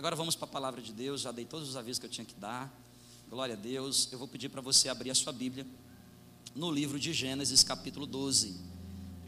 [0.00, 1.20] Agora vamos para a palavra de Deus.
[1.20, 2.74] Já dei todos os avisos que eu tinha que dar.
[3.28, 4.08] Glória a Deus.
[4.10, 5.66] Eu vou pedir para você abrir a sua Bíblia
[6.54, 8.56] no livro de Gênesis, capítulo 12.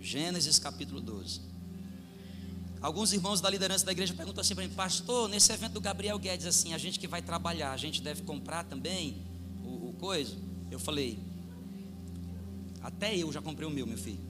[0.00, 1.42] Gênesis, capítulo 12.
[2.80, 6.18] Alguns irmãos da liderança da igreja perguntam assim para mim, pastor, nesse evento do Gabriel
[6.18, 9.22] Guedes, assim, a gente que vai trabalhar, a gente deve comprar também
[9.62, 10.34] o, o coisa?
[10.70, 11.18] Eu falei,
[12.80, 14.24] até eu já comprei o meu, meu filho.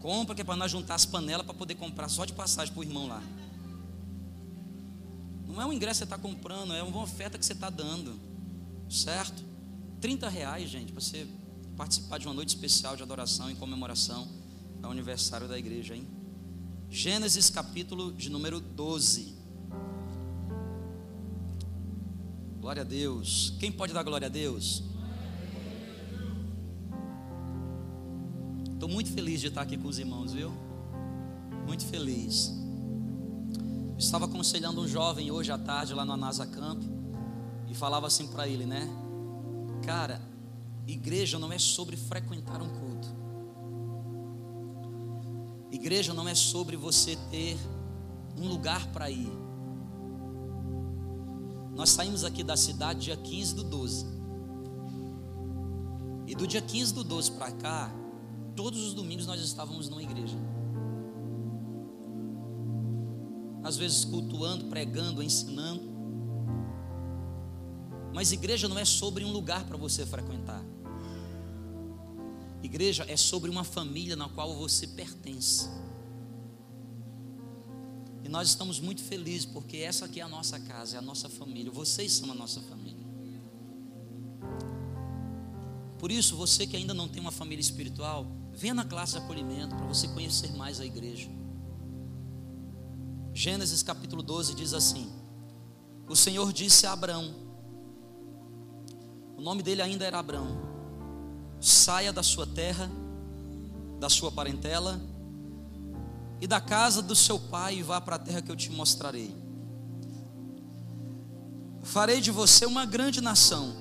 [0.00, 2.80] Compra que é para nós juntar as panelas para poder comprar só de passagem para
[2.80, 3.22] o irmão lá.
[5.54, 8.18] Não é um ingresso que você está comprando, é uma oferta que você está dando.
[8.90, 9.44] Certo?
[10.00, 11.28] 30 reais, gente, para você
[11.76, 14.28] participar de uma noite especial de adoração em comemoração
[14.82, 16.06] ao aniversário da igreja, hein?
[16.90, 19.32] Gênesis capítulo de número 12.
[22.60, 23.54] Glória a Deus.
[23.60, 24.82] Quem pode dar glória a Deus?
[28.72, 30.52] Estou muito feliz de estar aqui com os irmãos, viu?
[31.64, 32.63] Muito feliz.
[33.98, 36.82] Estava aconselhando um jovem hoje à tarde lá no Anasa Camp
[37.68, 38.88] e falava assim para ele, né?
[39.84, 40.20] Cara,
[40.86, 43.08] igreja não é sobre frequentar um culto.
[45.70, 47.56] Igreja não é sobre você ter
[48.36, 49.30] um lugar para ir.
[51.74, 54.06] Nós saímos aqui da cidade dia 15 do 12.
[56.26, 57.92] E do dia 15 do 12 para cá,
[58.56, 60.36] todos os domingos nós estávamos numa igreja.
[63.64, 65.82] Às vezes cultuando, pregando, ensinando.
[68.12, 70.62] Mas igreja não é sobre um lugar para você frequentar.
[72.62, 75.68] Igreja é sobre uma família na qual você pertence.
[78.22, 81.28] E nós estamos muito felizes porque essa aqui é a nossa casa, é a nossa
[81.28, 81.72] família.
[81.72, 83.04] Vocês são a nossa família.
[85.98, 89.74] Por isso, você que ainda não tem uma família espiritual, venha na classe de acolhimento
[89.74, 91.30] para você conhecer mais a igreja.
[93.34, 95.10] Gênesis capítulo 12 diz assim:
[96.08, 97.34] O Senhor disse a Abraão,
[99.36, 100.46] o nome dele ainda era Abraão:
[101.60, 102.88] saia da sua terra,
[103.98, 105.00] da sua parentela
[106.40, 109.34] e da casa do seu pai e vá para a terra que eu te mostrarei.
[111.82, 113.74] Farei de você uma grande nação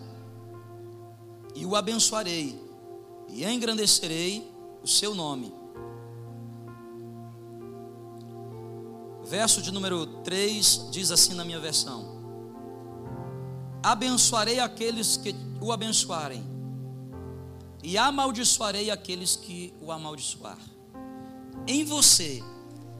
[1.53, 2.59] e o abençoarei
[3.29, 5.62] e engrandecerei o seu nome
[9.33, 12.05] Verso de número 3 diz assim na minha versão:
[13.81, 16.43] Abençoarei aqueles que o abençoarem,
[17.81, 20.59] e amaldiçoarei aqueles que o amaldiçoar.
[21.65, 22.43] Em você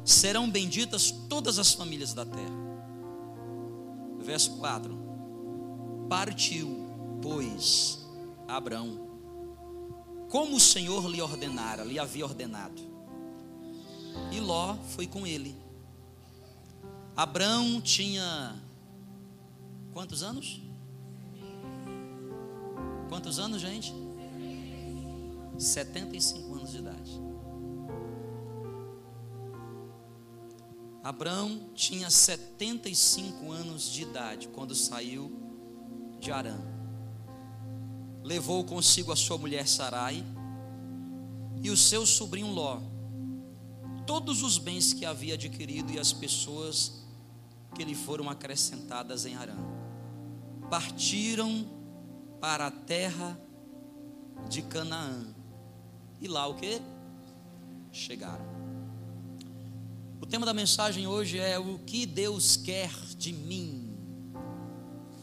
[0.03, 2.57] serão benditas todas as famílias da terra.
[4.17, 4.97] Verso 4:
[6.09, 6.87] Partiu,
[7.21, 8.07] pois,
[8.47, 9.07] Abraão,
[10.31, 12.81] como o Senhor lhe ordenara, lhe havia ordenado.
[14.31, 15.61] E Ló foi com ele.
[17.15, 18.59] Abraão tinha
[19.93, 20.59] quantos anos?
[23.07, 23.93] Quantos anos, gente?
[25.59, 27.11] 75 anos de idade.
[31.03, 35.31] Abraão tinha 75 anos de idade quando saiu
[36.19, 36.57] de Arã.
[38.23, 40.25] Levou consigo a sua mulher Sarai
[41.61, 42.81] e o seu sobrinho Ló,
[44.07, 47.02] todos os bens que havia adquirido e as pessoas
[47.73, 49.57] que lhe foram acrescentadas em Arã.
[50.69, 51.65] Partiram
[52.39, 53.39] para a terra
[54.49, 55.25] de Canaã.
[56.19, 56.81] E lá o que?
[57.91, 58.45] Chegaram.
[60.21, 63.97] O tema da mensagem hoje é o que Deus quer de mim.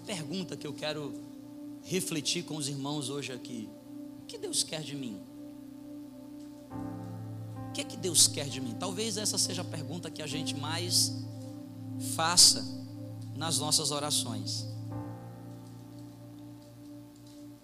[0.06, 1.14] Pergunta que eu quero
[1.82, 3.68] refletir com os irmãos hoje aqui.
[4.22, 5.20] O que Deus quer de mim?
[7.68, 8.76] O que é que Deus quer de mim?
[8.78, 11.24] Talvez essa seja a pergunta que a gente mais
[12.00, 12.64] faça
[13.36, 14.66] nas nossas orações.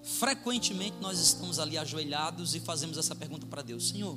[0.03, 4.17] Frequentemente nós estamos ali ajoelhados e fazemos essa pergunta para Deus: Senhor,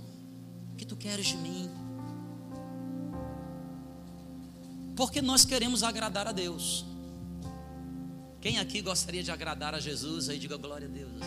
[0.72, 1.70] o que tu queres de mim?
[4.96, 6.86] Porque nós queremos agradar a Deus.
[8.42, 10.30] Quem aqui gostaria de agradar a Jesus?
[10.30, 11.20] Aí diga glória a Deus.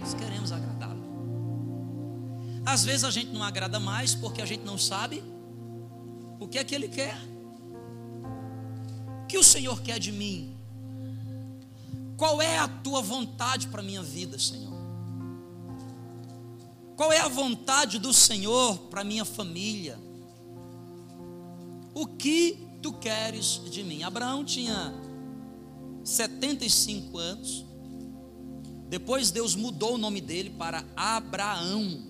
[0.00, 1.02] Nós queremos agradá-lo.
[2.66, 5.22] Às vezes a gente não agrada mais porque a gente não sabe
[6.38, 7.18] o que é que Ele quer
[9.28, 10.56] que o Senhor quer de mim?
[12.16, 14.72] Qual é a tua vontade para a minha vida, Senhor?
[16.96, 19.96] Qual é a vontade do Senhor para a minha família?
[21.94, 24.02] O que tu queres de mim?
[24.02, 24.92] Abraão tinha
[26.02, 27.64] 75 anos.
[28.88, 32.02] Depois Deus mudou o nome dele para Abraão.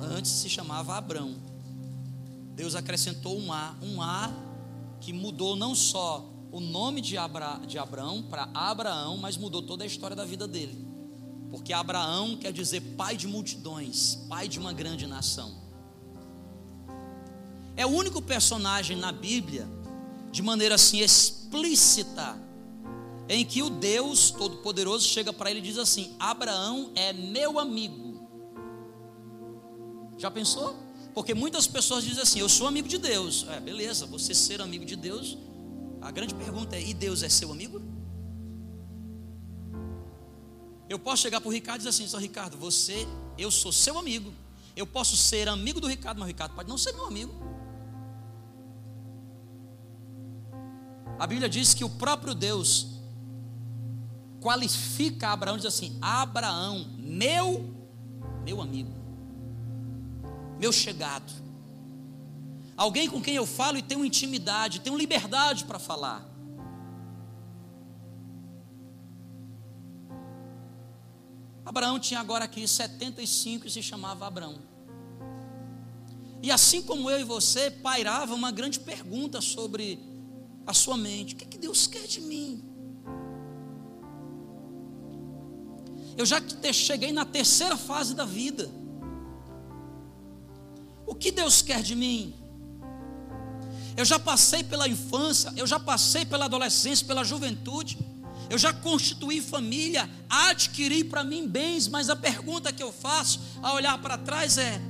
[0.00, 1.34] Antes se chamava Abrão.
[2.54, 4.43] Deus acrescentou um A, um A
[5.00, 9.82] que mudou não só o nome de, Abra, de Abraão para Abraão, mas mudou toda
[9.82, 10.86] a história da vida dele.
[11.50, 15.52] Porque Abraão quer dizer pai de multidões, pai de uma grande nação.
[17.76, 19.68] É o único personagem na Bíblia,
[20.30, 22.36] de maneira assim explícita,
[23.28, 28.28] em que o Deus Todo-Poderoso chega para ele e diz assim: Abraão é meu amigo.
[30.18, 30.83] Já pensou?
[31.14, 33.46] Porque muitas pessoas dizem assim: Eu sou amigo de Deus.
[33.48, 35.38] É, beleza, você ser amigo de Deus.
[36.02, 37.80] A grande pergunta é: E Deus é seu amigo?
[40.88, 43.06] Eu posso chegar para o Ricardo e dizer assim: Só Ricardo, você,
[43.38, 44.34] eu sou seu amigo.
[44.74, 47.32] Eu posso ser amigo do Ricardo, mas o Ricardo pode não ser meu amigo.
[51.16, 52.88] A Bíblia diz que o próprio Deus
[54.40, 57.72] qualifica Abraão diz assim: Abraão, meu,
[58.44, 59.03] meu amigo
[60.58, 61.32] meu chegado,
[62.76, 66.34] alguém com quem eu falo e tenho intimidade, tenho liberdade para falar.
[71.64, 74.60] Abraão tinha agora aqui 75 e se chamava Abraão.
[76.42, 79.98] E assim como eu e você, pairava uma grande pergunta sobre
[80.66, 82.62] a sua mente: o que, é que Deus quer de mim?
[86.16, 86.40] Eu já
[86.72, 88.70] cheguei na terceira fase da vida.
[91.14, 92.34] O que Deus quer de mim?
[93.96, 97.96] Eu já passei pela infância, eu já passei pela adolescência, pela juventude,
[98.50, 103.76] eu já constituí família, adquiri para mim bens, mas a pergunta que eu faço ao
[103.76, 104.80] olhar para trás é: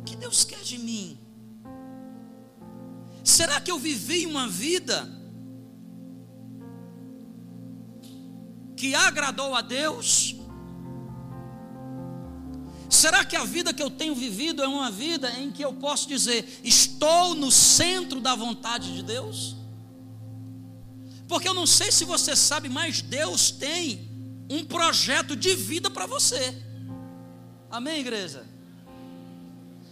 [0.00, 1.16] o que Deus quer de mim?
[3.22, 5.08] Será que eu vivi uma vida
[8.76, 10.34] que agradou a Deus?
[12.98, 16.08] Será que a vida que eu tenho vivido é uma vida em que eu posso
[16.08, 19.54] dizer, estou no centro da vontade de Deus?
[21.28, 24.10] Porque eu não sei se você sabe, mas Deus tem
[24.50, 26.60] um projeto de vida para você.
[27.70, 28.44] Amém, igreja?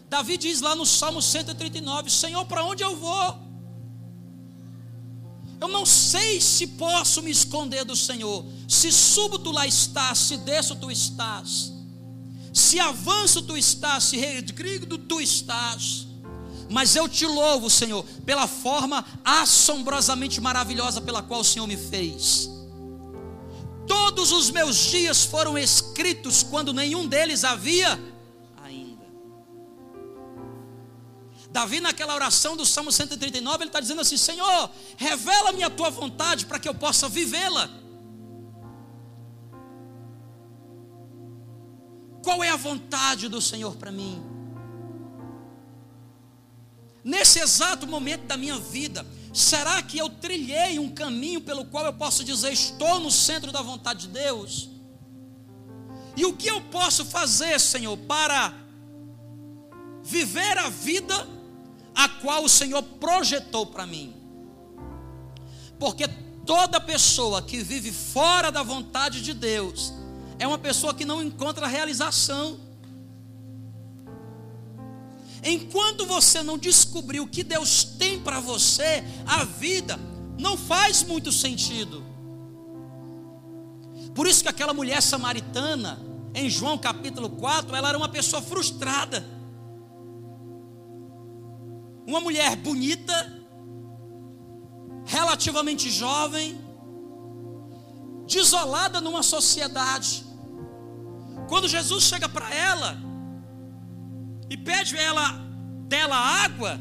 [0.09, 3.39] Davi diz lá no Salmo 139: Senhor, para onde eu vou?
[5.61, 8.45] Eu não sei se posso me esconder do Senhor.
[8.69, 11.76] Se subo, tu lá estás, se desço, tu estás
[12.57, 16.07] se avanço tu estás, se regrido tu estás.
[16.71, 22.49] Mas eu te louvo, Senhor, pela forma assombrosamente maravilhosa pela qual o Senhor me fez.
[23.87, 28.01] Todos os meus dias foram escritos quando nenhum deles havia
[28.65, 29.05] ainda.
[31.51, 36.47] Davi, naquela oração do Salmo 139, ele está dizendo assim: Senhor, revela-me a tua vontade
[36.47, 37.86] para que eu possa vivê-la.
[42.27, 44.21] Qual é a vontade do Senhor para mim?
[47.05, 51.93] Nesse exato momento da minha vida, será que eu trilhei um caminho pelo qual eu
[51.93, 54.69] posso dizer estou no centro da vontade de Deus?
[56.17, 58.53] E o que eu posso fazer, Senhor, para
[60.03, 61.15] viver a vida
[61.95, 64.17] a qual o Senhor projetou para mim?
[65.79, 66.09] Porque
[66.45, 69.93] toda pessoa que vive fora da vontade de Deus,
[70.39, 72.61] é uma pessoa que não encontra realização.
[75.43, 79.99] Enquanto você não descobrir o que Deus tem para você, a vida
[80.39, 82.05] não faz muito sentido.
[84.15, 86.01] Por isso que aquela mulher samaritana,
[86.35, 89.25] em João capítulo 4, ela era uma pessoa frustrada.
[92.07, 93.15] Uma mulher bonita,
[95.05, 96.59] relativamente jovem,
[98.27, 100.26] desolada numa sociedade.
[101.49, 102.99] Quando Jesus chega para ela
[104.51, 105.33] e pede ela
[105.89, 106.81] dela água,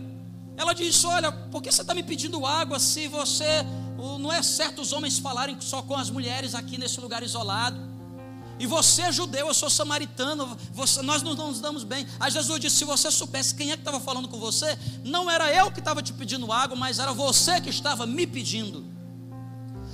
[0.58, 3.66] ela diz: Olha, por que você está me pedindo água se você
[4.20, 7.96] não é certo os homens falarem só com as mulheres aqui nesse lugar isolado?
[8.58, 12.08] E você é judeu, eu sou samaritano, você, nós não nos damos bem.
[12.20, 15.54] Aí Jesus disse: se você soubesse quem é que estava falando com você, não era
[15.54, 18.86] eu que estava te pedindo água, mas era você que estava me pedindo.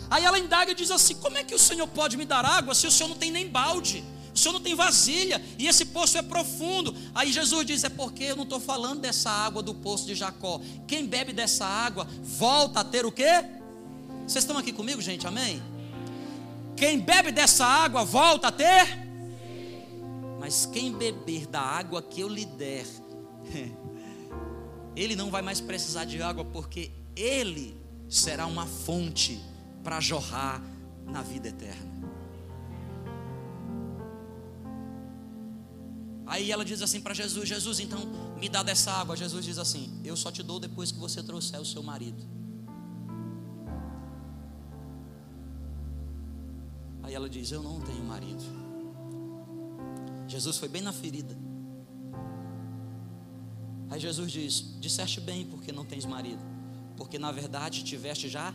[0.10, 2.76] Aí ela indaga e diz assim: como é que o Senhor pode me dar água
[2.76, 4.04] se o Senhor não tem nem balde?
[4.42, 6.96] Senhor não tem vasilha e esse poço é profundo.
[7.14, 10.60] Aí Jesus diz: É porque eu não estou falando dessa água do poço de Jacó.
[10.88, 13.46] Quem bebe dessa água volta a ter o quê?
[14.28, 15.28] Vocês estão aqui comigo, gente?
[15.28, 15.62] Amém?
[16.76, 19.00] Quem bebe dessa água volta a ter?
[20.40, 22.86] Mas quem beber da água que eu lhe der,
[24.96, 27.80] ele não vai mais precisar de água, porque ele
[28.10, 29.40] será uma fonte
[29.84, 30.62] para jorrar
[31.06, 32.11] na vida eterna.
[36.32, 38.00] Aí ela diz assim para Jesus: Jesus, então
[38.40, 39.18] me dá dessa água.
[39.18, 42.24] Jesus diz assim: Eu só te dou depois que você trouxer o seu marido.
[47.04, 48.42] Aí ela diz: Eu não tenho marido.
[50.26, 51.38] Jesus foi bem na ferida.
[53.90, 56.42] Aí Jesus diz: Disseste bem porque não tens marido.
[56.96, 58.54] Porque na verdade tiveste já.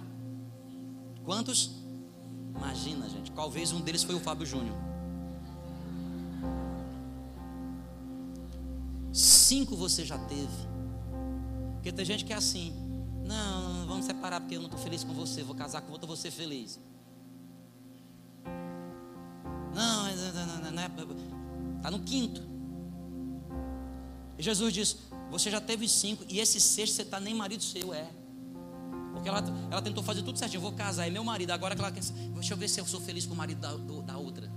[1.26, 1.72] Quantos?
[2.56, 3.30] Imagina, gente.
[3.32, 4.95] Talvez um deles foi o Fábio Júnior.
[9.16, 10.46] Cinco você já teve.
[11.72, 12.70] Porque tem gente que é assim.
[13.24, 15.42] Não, não vamos separar porque eu não estou feliz com você.
[15.42, 16.78] Vou casar com outra, vou ser feliz.
[19.74, 20.06] Não,
[21.78, 22.42] está no quinto.
[24.38, 24.98] E Jesus diz:
[25.30, 28.10] Você já teve cinco, e esse sexto você está nem marido seu, é.
[29.14, 30.60] Porque ela, ela tentou fazer tudo certinho.
[30.60, 31.52] Vou casar, é meu marido.
[31.52, 32.02] Agora que ela quer.
[32.02, 34.52] Deixa eu ver se eu sou feliz com o marido da, do, da outra.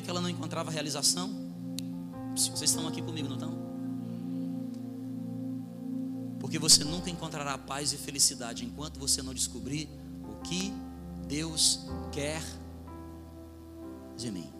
[0.00, 1.30] Que, ela não encontrava realização?
[2.34, 3.52] Vocês estão aqui comigo, não estão?
[6.40, 9.88] Porque você nunca encontrará paz e felicidade enquanto você não descobrir
[10.24, 10.72] o que
[11.28, 11.80] Deus
[12.10, 12.42] quer
[14.16, 14.50] de mim.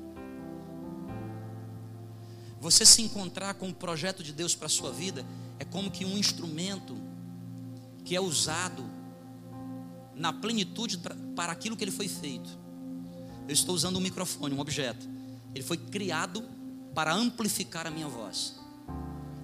[2.61, 5.27] Você se encontrar com o projeto de Deus para a sua vida
[5.59, 6.97] é como que um instrumento
[8.05, 8.85] que é usado
[10.15, 11.01] na plenitude
[11.35, 12.59] para aquilo que ele foi feito.
[13.49, 15.12] Eu estou usando um microfone, um objeto.
[15.55, 16.43] Ele foi criado
[16.95, 18.61] para amplificar a minha voz.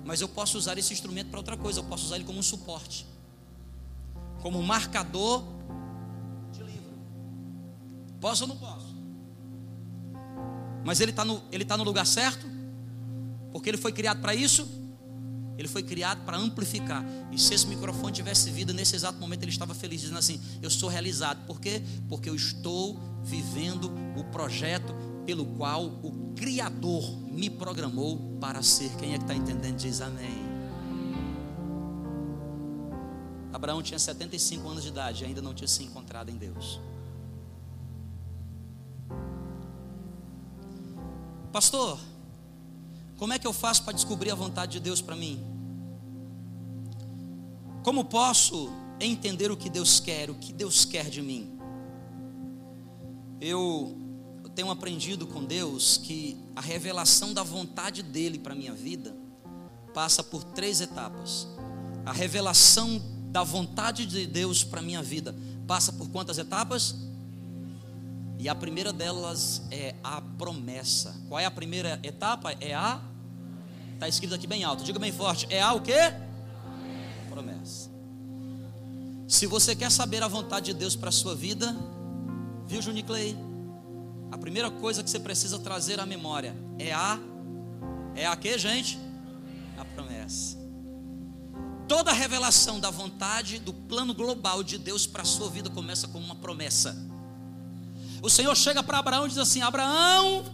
[0.04, 2.42] Mas eu posso usar esse instrumento para outra coisa, eu posso usar ele como um
[2.42, 3.06] suporte,
[4.40, 5.44] como um marcador
[6.52, 6.94] de livro.
[8.20, 8.88] Posso ou não posso?
[10.84, 12.46] Mas ele está no, ele tá no lugar certo?
[13.52, 14.66] Porque ele foi criado para isso?
[15.58, 17.04] Ele foi criado para amplificar.
[17.32, 20.70] E se esse microfone tivesse vida, nesse exato momento ele estava feliz, dizendo assim: Eu
[20.70, 21.44] sou realizado.
[21.46, 21.82] Por quê?
[22.08, 24.94] Porque eu estou vivendo o projeto
[25.28, 28.88] pelo qual o Criador me programou para ser.
[28.96, 29.76] Quem é que está entendendo?
[29.76, 30.38] Diz amém.
[33.52, 36.80] Abraão tinha 75 anos de idade e ainda não tinha se encontrado em Deus.
[41.52, 41.98] Pastor,
[43.18, 45.44] como é que eu faço para descobrir a vontade de Deus para mim?
[47.84, 51.60] Como posso entender o que Deus quer, o que Deus quer de mim?
[53.38, 53.97] Eu,
[54.58, 59.14] tenho aprendido com Deus que a revelação da vontade dele para minha vida
[59.94, 61.46] passa por três etapas.
[62.04, 63.00] A revelação
[63.30, 65.32] da vontade de Deus para minha vida
[65.64, 66.96] passa por quantas etapas?
[68.36, 71.14] E a primeira delas é a promessa.
[71.28, 72.50] Qual é a primeira etapa?
[72.60, 73.00] É a
[73.94, 74.82] Está escrito aqui bem alto.
[74.82, 75.46] Diga bem forte.
[75.50, 76.12] É a o quê?
[77.30, 77.88] Promessa.
[79.28, 81.76] Se você quer saber a vontade de Deus para a sua vida,
[82.66, 83.46] viu, Juniclei?
[84.30, 87.18] A primeira coisa que você precisa trazer à memória é a
[88.14, 88.98] é a que, gente?
[89.78, 90.58] A promessa.
[91.86, 96.08] Toda a revelação da vontade, do plano global de Deus para a sua vida começa
[96.08, 96.96] com uma promessa.
[98.20, 100.44] O Senhor chega para Abraão e diz assim: Abraão,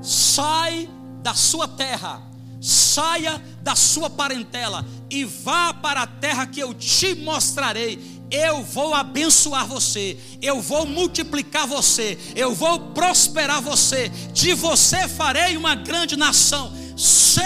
[0.00, 0.88] sai
[1.22, 2.22] da sua terra,
[2.60, 8.17] saia da sua parentela e vá para a terra que eu te mostrarei.
[8.30, 15.56] Eu vou abençoar você, eu vou multiplicar você, eu vou prosperar você, de você farei
[15.56, 16.70] uma grande nação.
[16.96, 17.40] Sê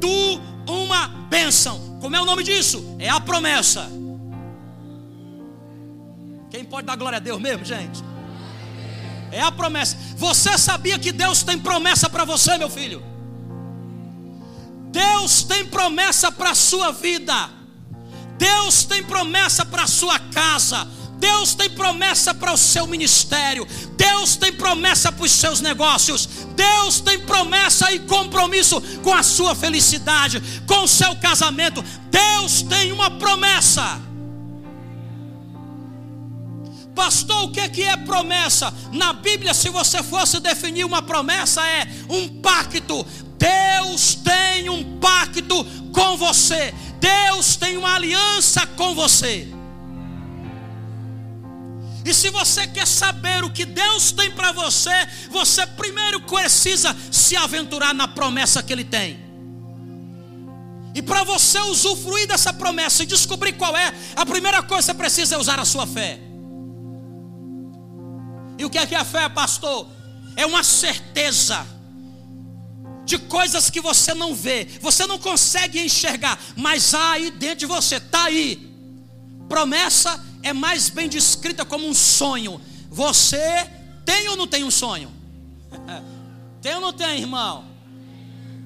[0.00, 1.98] tu uma bênção.
[2.00, 2.96] Como é o nome disso?
[2.98, 3.88] É a promessa.
[6.50, 8.02] Quem pode dar glória a Deus mesmo, gente?
[9.30, 9.96] É a promessa.
[10.16, 13.04] Você sabia que Deus tem promessa para você, meu filho?
[14.90, 17.59] Deus tem promessa para a sua vida.
[18.40, 20.88] Deus tem promessa para a sua casa.
[21.18, 23.68] Deus tem promessa para o seu ministério.
[23.98, 26.26] Deus tem promessa para os seus negócios.
[26.56, 31.84] Deus tem promessa e compromisso com a sua felicidade, com o seu casamento.
[32.10, 34.00] Deus tem uma promessa.
[36.94, 38.72] Pastor, o que é promessa?
[38.90, 43.06] Na Bíblia, se você fosse definir uma promessa, é um pacto.
[43.38, 46.74] Deus tem um pacto com você.
[47.00, 49.48] Deus tem uma aliança com você.
[52.04, 54.90] E se você quer saber o que Deus tem para você,
[55.30, 59.18] você primeiro precisa se aventurar na promessa que Ele tem.
[60.94, 64.94] E para você usufruir dessa promessa e descobrir qual é, a primeira coisa que você
[64.94, 66.18] precisa é usar a sua fé.
[68.58, 69.86] E o que é que é a fé, pastor?
[70.36, 71.66] É uma certeza
[73.04, 77.66] de coisas que você não vê, você não consegue enxergar, mas há aí dentro de
[77.66, 78.70] você, está aí.
[79.48, 82.60] Promessa é mais bem descrita como um sonho.
[82.90, 83.68] Você
[84.04, 85.10] tem ou não tem um sonho?
[86.62, 87.64] tem ou não tem, irmão?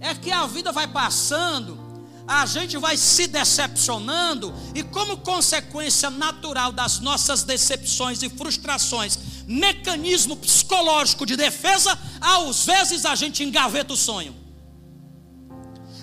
[0.06, 1.80] É que a vida vai passando,
[2.28, 10.36] a gente vai se decepcionando e, como consequência natural das nossas decepções e frustrações, mecanismo
[10.38, 14.44] psicológico de defesa, às vezes a gente engaveta o sonho.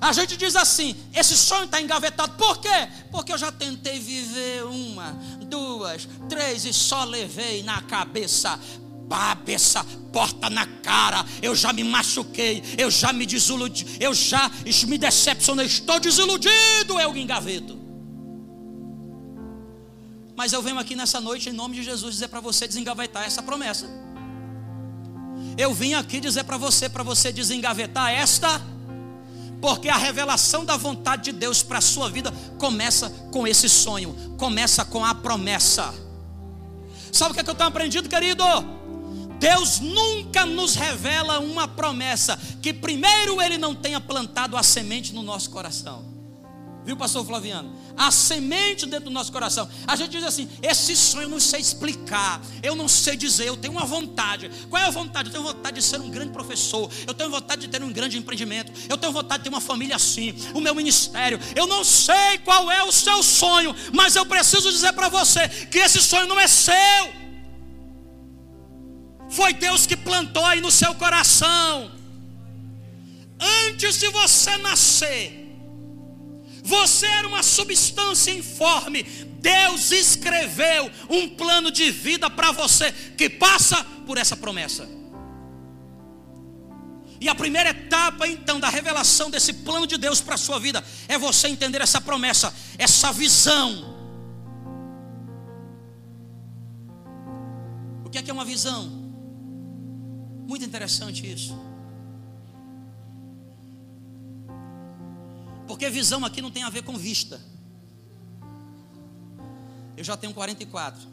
[0.00, 2.88] A gente diz assim: esse sonho está engavetado, por quê?
[3.10, 5.12] Porque eu já tentei viver uma,
[5.46, 8.58] duas, três e só levei na cabeça
[9.10, 14.50] cabeça, porta na cara, eu já me machuquei, eu já me desiludi, eu já
[14.86, 17.78] me decepcionei, estou desiludido, eu engaveto.
[20.36, 23.42] Mas eu venho aqui nessa noite, em nome de Jesus, dizer para você desengavetar essa
[23.42, 23.86] promessa.
[25.58, 28.60] Eu vim aqui dizer para você, para você desengavetar esta,
[29.60, 34.14] porque a revelação da vontade de Deus para a sua vida começa com esse sonho,
[34.38, 35.92] começa com a promessa.
[37.12, 38.44] Sabe o que, é que eu tenho aprendido, querido?
[39.40, 45.22] Deus nunca nos revela uma promessa que primeiro Ele não tenha plantado a semente no
[45.22, 46.20] nosso coração.
[46.84, 47.74] Viu, pastor Flaviano?
[47.96, 49.68] A semente dentro do nosso coração.
[49.86, 53.56] A gente diz assim: esse sonho eu não sei explicar, eu não sei dizer, eu
[53.56, 54.50] tenho uma vontade.
[54.68, 55.28] Qual é a vontade?
[55.28, 58.18] Eu tenho vontade de ser um grande professor, eu tenho vontade de ter um grande
[58.18, 61.38] empreendimento, eu tenho vontade de ter uma família assim, o meu ministério.
[61.54, 65.78] Eu não sei qual é o seu sonho, mas eu preciso dizer para você que
[65.78, 67.20] esse sonho não é seu.
[69.30, 71.92] Foi Deus que plantou aí no seu coração.
[73.68, 75.40] Antes de você nascer,
[76.62, 79.02] você era uma substância informe.
[79.40, 84.86] Deus escreveu um plano de vida para você que passa por essa promessa.
[87.20, 90.82] E a primeira etapa então da revelação desse plano de Deus para a sua vida
[91.06, 93.94] é você entender essa promessa, essa visão.
[98.04, 98.99] O que é, que é uma visão?
[100.50, 101.56] Muito interessante isso.
[105.68, 107.40] Porque visão aqui não tem a ver com vista.
[109.96, 111.06] Eu já tenho 44.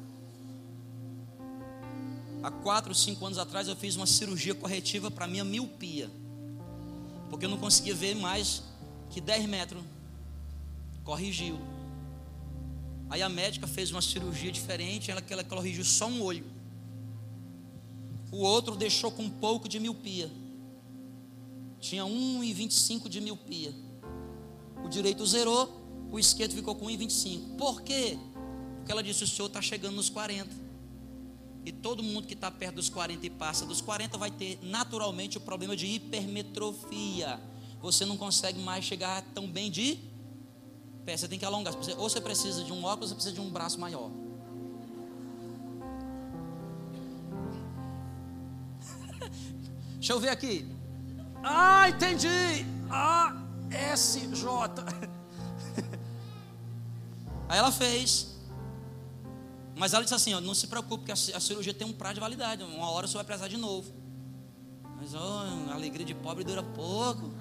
[2.42, 6.10] Há 4, 5 anos atrás eu fiz uma cirurgia corretiva para minha miopia.
[7.30, 8.64] Porque eu não conseguia ver mais
[9.12, 9.84] que 10 metros.
[11.04, 11.60] Corrigiu.
[13.08, 16.57] Aí a médica fez uma cirurgia diferente, ela, ela corrigiu só um olho.
[18.32, 20.30] O outro deixou com um pouco de miopia.
[21.80, 23.74] Tinha 1,25 de miopia.
[24.84, 25.70] O direito zerou,
[26.12, 27.58] o esquerdo ficou com 1,25.
[27.58, 28.18] Por quê?
[28.78, 30.68] Porque ela disse: o senhor está chegando nos 40.
[31.66, 35.38] E todo mundo que está perto dos 40 e passa dos 40 vai ter naturalmente
[35.38, 37.40] o problema de hipermetrofia.
[37.82, 40.00] Você não consegue mais chegar tão bem de
[41.06, 41.16] pé.
[41.16, 41.74] Você tem que alongar.
[41.98, 44.10] Ou você precisa de um óculos, ou você precisa de um braço maior.
[49.94, 50.68] Deixa eu ver aqui.
[51.44, 52.66] Ah, entendi.
[52.90, 53.36] A
[53.70, 54.84] S J.
[57.50, 58.36] Aí ela fez.
[59.76, 62.20] Mas ela disse assim: ó, não se preocupe, que a cirurgia tem um prazo de
[62.20, 62.64] validade.
[62.64, 63.92] Uma hora você vai precisar de novo.
[65.00, 67.32] Mas oh, a alegria de pobre dura pouco.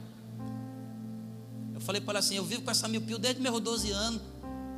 [1.75, 4.23] Eu falei para ela assim: eu vivo com essa miopia desde meus 12 anos.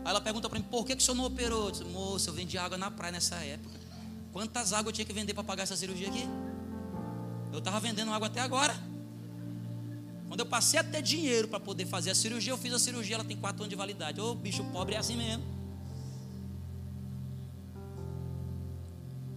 [0.04, 1.66] Aí ela pergunta para mim: por que, que o senhor não operou?
[1.66, 3.78] Eu disse: moça, eu vendi água na praia nessa época.
[4.32, 6.28] Quantas águas eu tinha que vender para pagar essa cirurgia aqui?
[7.52, 8.74] Eu estava vendendo água até agora.
[10.28, 13.16] Quando eu passei a ter dinheiro para poder fazer a cirurgia, eu fiz a cirurgia,
[13.16, 14.20] ela tem quatro anos de validade.
[14.20, 15.42] Ô, bicho pobre é assim mesmo.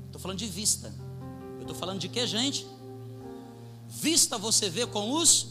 [0.08, 0.94] Estou falando de vista.
[1.56, 2.68] Eu estou falando de que, gente?
[3.88, 5.48] Vista você vê com os.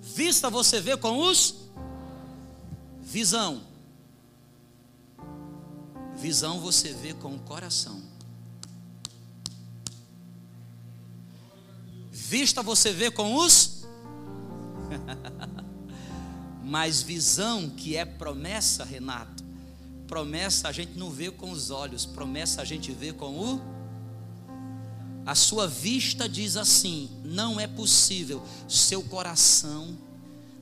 [0.00, 1.68] Vista você vê com os.
[3.02, 3.62] Visão.
[6.16, 8.02] Visão você vê com o coração.
[12.28, 13.86] Vista você vê com os.
[16.62, 19.42] Mas visão que é promessa, Renato.
[20.06, 23.60] Promessa a gente não vê com os olhos, promessa a gente vê com o.
[25.24, 28.42] A sua vista diz assim: não é possível.
[28.68, 29.96] Seu coração,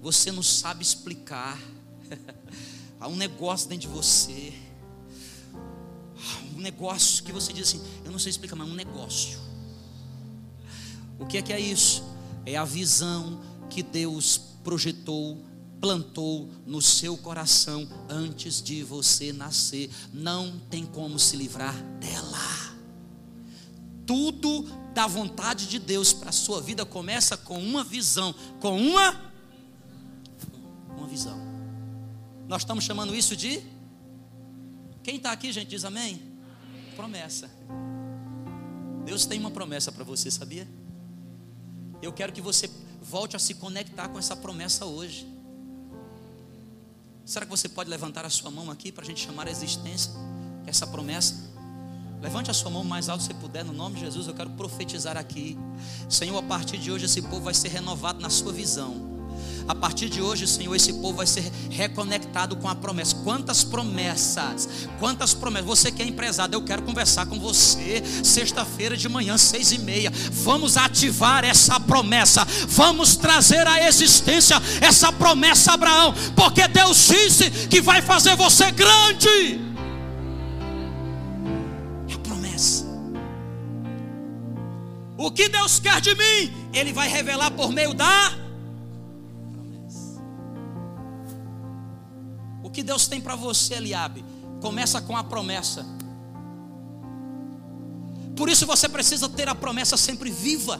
[0.00, 1.59] você não sabe explicar.
[3.00, 4.55] Há um negócio dentro de você.
[6.55, 9.45] Um negócio que você diz assim: eu não sei explicar, mas é um negócio.
[11.18, 12.05] O que é que é isso?
[12.44, 15.44] É a visão que Deus projetou,
[15.81, 19.90] plantou no seu coração antes de você nascer.
[20.12, 22.76] Não tem como se livrar dela.
[24.07, 24.62] Tudo
[24.94, 29.26] da vontade de Deus para a sua vida começa com uma visão, com uma
[30.96, 31.38] uma visão.
[32.48, 33.62] Nós estamos chamando isso de
[35.02, 36.14] quem está aqui, gente, diz amém?
[36.14, 36.94] amém?
[36.96, 37.50] Promessa.
[39.05, 40.66] Deus tem uma promessa para você, sabia?
[42.02, 42.70] Eu quero que você
[43.02, 45.26] volte a se conectar com essa promessa hoje.
[47.24, 50.12] Será que você pode levantar a sua mão aqui para a gente chamar a existência
[50.66, 51.35] essa promessa?
[52.20, 54.26] Levante a sua mão mais alto se puder, no nome de Jesus.
[54.26, 55.56] Eu quero profetizar aqui,
[56.09, 56.38] Senhor.
[56.38, 59.15] A partir de hoje, esse povo vai ser renovado na sua visão.
[59.68, 63.16] A partir de hoje, Senhor, esse povo vai ser reconectado com a promessa.
[63.16, 65.66] Quantas promessas, quantas promessas.
[65.66, 70.12] Você que é empresário, eu quero conversar com você sexta-feira de manhã, seis e meia.
[70.31, 72.46] Vamos ativar essa promessa.
[72.68, 79.66] Vamos trazer à existência essa promessa, Abraão, porque Deus disse que vai fazer você grande.
[85.18, 88.45] O que Deus quer de mim, Ele vai revelar por meio da
[92.76, 94.22] que Deus tem para você, Eliabe,
[94.60, 95.82] começa com a promessa.
[98.36, 100.78] Por isso você precisa ter a promessa sempre viva.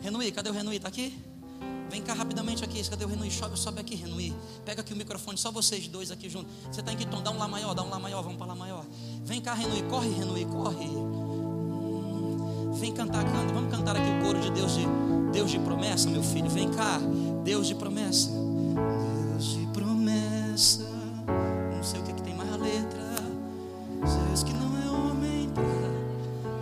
[0.00, 0.74] Renui, cadê o Renui?
[0.74, 1.16] Está aqui?
[1.88, 2.82] Vem cá rapidamente aqui.
[2.90, 3.30] Cadê o Renui?
[3.30, 4.34] Sobe, sobe aqui, Renui.
[4.64, 6.52] Pega aqui o microfone, só vocês dois aqui juntos.
[6.68, 7.22] Você está em que tom?
[7.22, 8.84] Dá um lá maior, dá um lá maior, vamos para lá maior.
[9.22, 10.88] Vem cá, Renui, corre, Renui, corre.
[12.74, 13.54] Vem cantar, canta.
[13.54, 14.84] Vamos cantar aqui o coro de Deus de
[15.32, 16.50] Deus de promessa, meu filho.
[16.50, 16.98] Vem cá,
[17.44, 18.47] Deus de promessa.
[19.32, 20.84] Deus de promessa.
[21.74, 23.00] Não sei o que, que tem mais a letra.
[24.00, 25.62] Deus que não é homem pra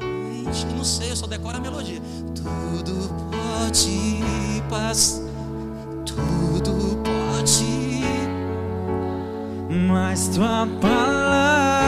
[0.03, 0.67] mentir.
[0.77, 2.01] Não sei, eu só decoro a melodia.
[2.35, 4.21] Tudo pode
[4.69, 5.23] passar.
[6.05, 8.05] Tudo pode.
[9.89, 11.87] Mas tua palavra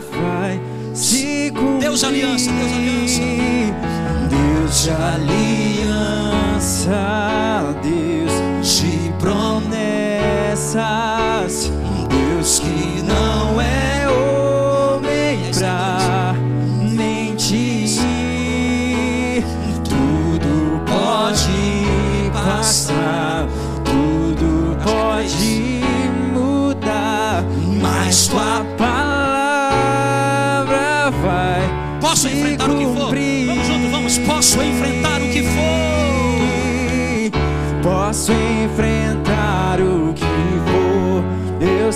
[0.00, 0.60] vai
[0.94, 1.80] se cumprir.
[1.80, 3.20] Deus de aliança, Deus de aliança.
[4.28, 6.90] Deus de aliança,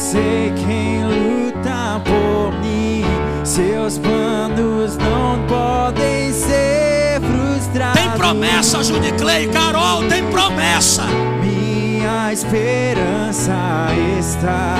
[0.02, 3.04] sei quem luta por mim.
[3.44, 8.00] Seus planos não podem ser frustrados.
[8.00, 11.04] Tem promessa, Judy Clay, Carol, tem promessa.
[11.40, 13.54] Minha esperança
[14.18, 14.76] está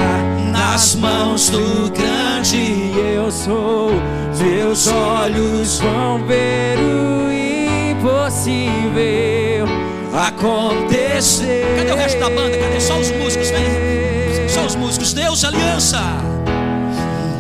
[0.51, 2.93] Nas mãos do grande.
[3.15, 3.93] eu sou.
[4.41, 7.31] Meus olhos vão ver o
[7.93, 8.73] impossível
[10.13, 11.65] acontecer.
[11.77, 12.59] Cadê o resto da banda?
[12.59, 12.81] Cadê?
[12.81, 13.92] Só os músicos, vem.
[14.93, 15.15] Músicos.
[15.15, 16.03] Deus de aliança.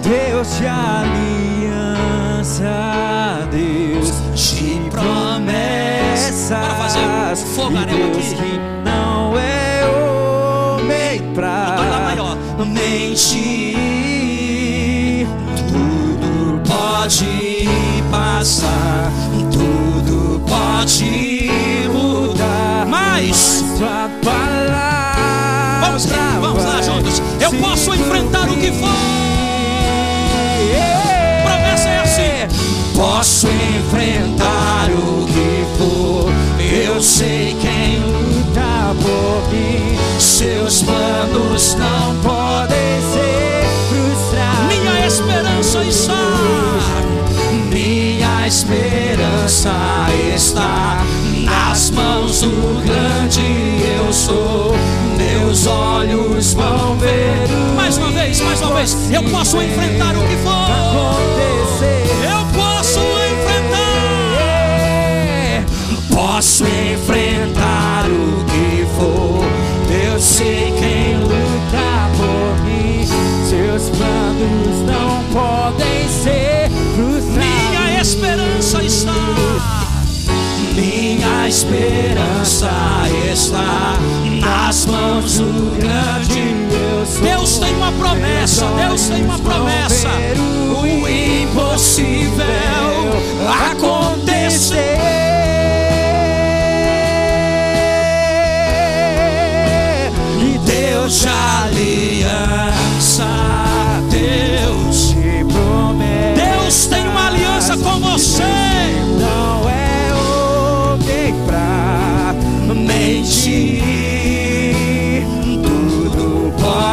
[0.02, 1.86] Deus de aliança,
[3.50, 6.48] Deus de promessas.
[6.48, 8.34] Bora fazer um fogaréu aqui.
[8.34, 11.76] que não é homem pra
[12.64, 13.76] mentir.
[15.68, 17.68] Tudo pode
[18.10, 19.12] passar,
[19.52, 21.50] tudo pode
[21.92, 22.86] mudar.
[22.88, 24.61] Mas Tua palavra
[27.52, 28.88] Eu posso enfrentar o que for.
[31.44, 32.96] Promessa é assim.
[32.96, 36.32] Posso enfrentar o que for.
[36.58, 39.98] Eu sei quem luta por mim.
[40.18, 44.68] Seus planos não podem ser frustrados.
[44.68, 46.14] Minha esperança está.
[47.70, 49.72] Minha esperança
[50.34, 51.04] está
[51.44, 53.42] nas mãos do grande
[53.98, 54.74] eu sou.
[55.52, 58.96] Meus olhos vão ver Mais uma vez, mais uma vez.
[59.12, 60.50] Eu posso enfrentar o que for.
[60.50, 62.06] acontecer.
[62.24, 63.00] Eu posso
[63.34, 64.06] enfrentar.
[66.10, 69.44] Posso enfrentar o que for.
[69.92, 73.06] Eu sei quem luta por mim.
[73.46, 77.78] Seus planos não podem ser frustrados.
[77.78, 79.81] Minha esperança está.
[80.74, 82.70] Minha esperança
[83.30, 83.98] está
[84.40, 86.52] nas mãos do grande
[87.02, 87.22] eu sou.
[87.22, 88.66] Deus tem uma promessa.
[88.66, 90.08] Deus tem uma promessa.
[90.80, 92.46] O impossível
[93.70, 95.21] acontecer.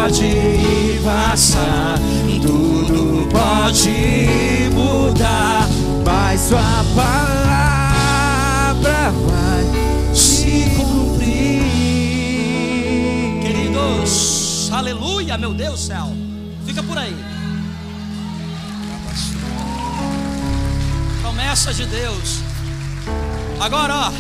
[0.10, 2.00] pode passar,
[2.42, 3.92] tudo pode
[4.74, 5.68] mudar,
[6.04, 7.52] mas sua palavra
[9.12, 9.64] vai
[10.16, 11.62] se cumprir.
[13.44, 16.12] Queridos, aleluia, meu Deus do céu.
[16.66, 17.16] Fica por aí.
[21.22, 22.40] Promessa de Deus.
[23.60, 24.12] Agora, ó.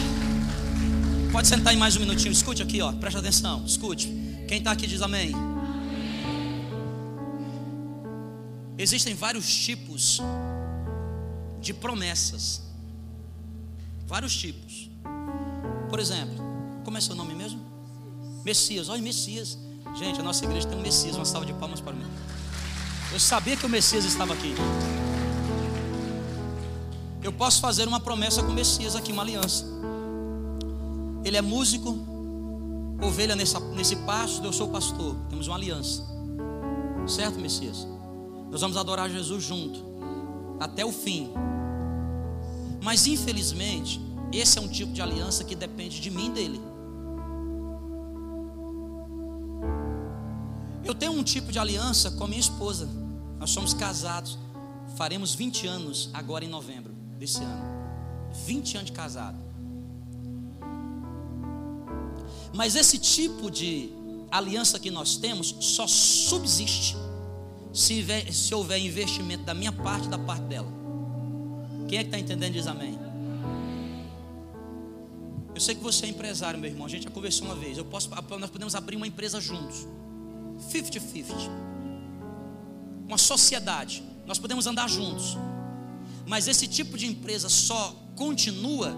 [1.31, 2.31] Pode sentar em mais um minutinho.
[2.31, 2.91] Escute aqui, ó.
[2.91, 3.63] Preste atenção.
[3.65, 4.07] Escute.
[4.47, 5.33] Quem está aqui diz amém.
[8.79, 10.21] Existem vários tipos
[11.59, 12.61] de promessas.
[14.07, 14.89] Vários tipos.
[15.89, 16.33] Por exemplo,
[16.85, 17.59] como é seu nome mesmo?
[18.45, 18.87] Messias.
[18.87, 19.57] Olha, Messias.
[19.97, 21.17] Gente, a nossa igreja tem um Messias.
[21.17, 22.05] Uma salva de palmas para mim.
[23.11, 24.55] Eu sabia que o Messias estava aqui.
[27.21, 29.65] Eu posso fazer uma promessa com o Messias aqui, uma aliança.
[31.25, 31.97] Ele é músico,
[33.01, 35.17] ovelha nessa, nesse pasto, eu sou pastor.
[35.29, 36.01] Temos uma aliança.
[37.05, 37.85] Certo, Messias?
[38.51, 39.83] Nós vamos adorar Jesus junto,
[40.59, 41.31] até o fim.
[42.81, 46.59] Mas infelizmente, esse é um tipo de aliança que depende de mim dele.
[50.83, 52.89] Eu tenho um tipo de aliança com a minha esposa.
[53.37, 54.37] Nós somos casados.
[54.97, 57.63] Faremos 20 anos agora em novembro desse ano.
[58.45, 59.37] 20 anos de casado.
[62.53, 63.91] Mas esse tipo de
[64.31, 66.95] aliança que nós temos só subsiste
[67.73, 70.71] se, se houver investimento da minha parte da parte dela.
[71.87, 72.53] Quem é que está entendendo?
[72.53, 72.99] Diz amém.
[75.53, 76.85] Eu sei que você é empresário, meu irmão.
[76.85, 77.77] A gente já conversou uma vez.
[77.77, 79.87] Eu posso, nós podemos abrir uma empresa juntos.
[80.71, 81.25] 50-50.
[83.07, 84.03] Uma sociedade.
[84.25, 85.37] Nós podemos andar juntos.
[86.25, 88.95] Mas esse tipo de empresa só continua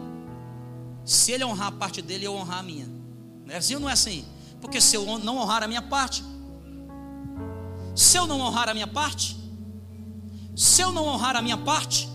[1.06, 2.88] se ele honrar a parte dele e eu honrar a minha.
[3.46, 4.26] Não é assim ou não é assim?
[4.60, 6.24] Porque se eu não honrar a minha parte,
[7.96, 9.38] se eu não honrar a minha parte,
[10.56, 12.10] se eu não honrar a minha parte,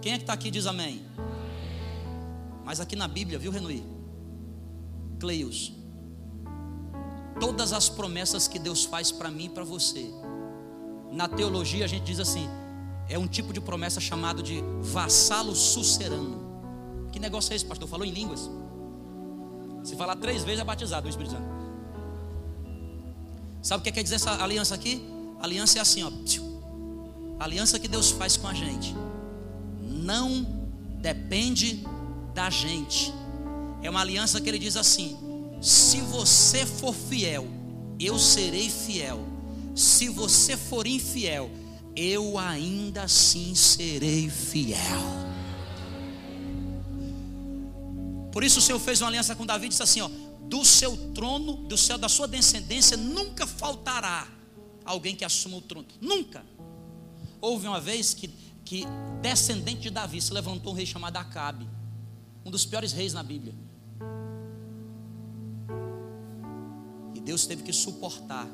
[0.00, 1.04] quem é que está aqui diz amém?
[2.64, 3.84] Mas aqui na Bíblia, viu, Renui?
[5.18, 5.72] Cleios,
[7.40, 10.10] todas as promessas que Deus faz para mim e para você,
[11.10, 12.48] na teologia a gente diz assim:
[13.08, 16.42] é um tipo de promessa chamado de vassalo sucerano.
[17.12, 17.88] Que negócio é esse, pastor?
[17.88, 18.50] Falou em línguas.
[19.84, 21.63] Se falar três vezes é batizado no Espírito Santo.
[23.64, 25.02] Sabe o que quer dizer essa aliança aqui?
[25.40, 26.12] Aliança é assim, ó.
[27.40, 28.94] A aliança que Deus faz com a gente
[29.80, 30.46] não
[31.00, 31.82] depende
[32.34, 33.10] da gente.
[33.82, 35.16] É uma aliança que ele diz assim:
[35.62, 37.48] se você for fiel,
[37.98, 39.26] eu serei fiel.
[39.74, 41.50] Se você for infiel,
[41.96, 45.24] eu ainda assim serei fiel.
[48.30, 50.10] Por isso o Senhor fez uma aliança com Davi e disse assim: ó,
[50.54, 54.28] do seu trono, do céu, da sua descendência, nunca faltará
[54.84, 55.88] alguém que assuma o trono.
[56.00, 56.46] Nunca.
[57.40, 58.28] Houve uma vez que,
[58.64, 58.84] que
[59.20, 61.68] descendente de Davi se levantou um rei chamado Acabe,
[62.44, 63.52] um dos piores reis na Bíblia.
[67.16, 68.46] E Deus teve que suportar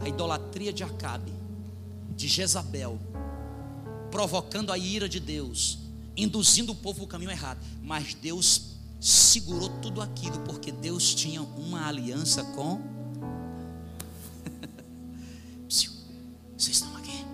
[0.00, 1.32] a idolatria de Acabe
[2.14, 3.00] de Jezabel,
[4.12, 5.76] provocando a ira de Deus,
[6.16, 7.58] induzindo o povo no caminho errado.
[7.82, 8.69] Mas Deus
[9.00, 12.80] segurou tudo aquilo, porque Deus tinha uma aliança com.
[15.66, 17.24] Vocês estão aqui?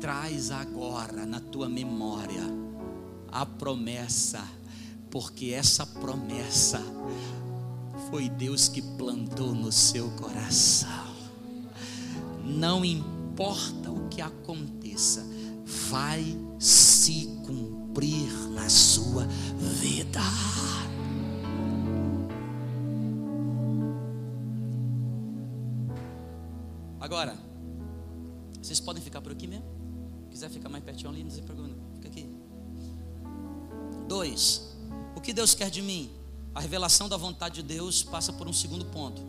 [0.00, 2.42] Traz agora na tua memória
[3.30, 4.44] a promessa,
[5.10, 6.82] porque essa promessa
[8.10, 11.12] foi Deus que plantou no seu coração
[12.44, 15.26] não importa o que aconteça,
[15.88, 16.24] vai
[16.58, 17.81] se cumprir
[18.54, 20.20] na sua vida.
[27.00, 27.36] Agora,
[28.60, 29.82] vocês podem ficar por aqui mesmo?
[30.32, 32.26] quiser ficar mais pertinho ali, não se preocupe, fica aqui.
[34.08, 34.74] Dois,
[35.14, 36.10] o que Deus quer de mim?
[36.54, 39.22] A revelação da vontade de Deus passa por um segundo ponto.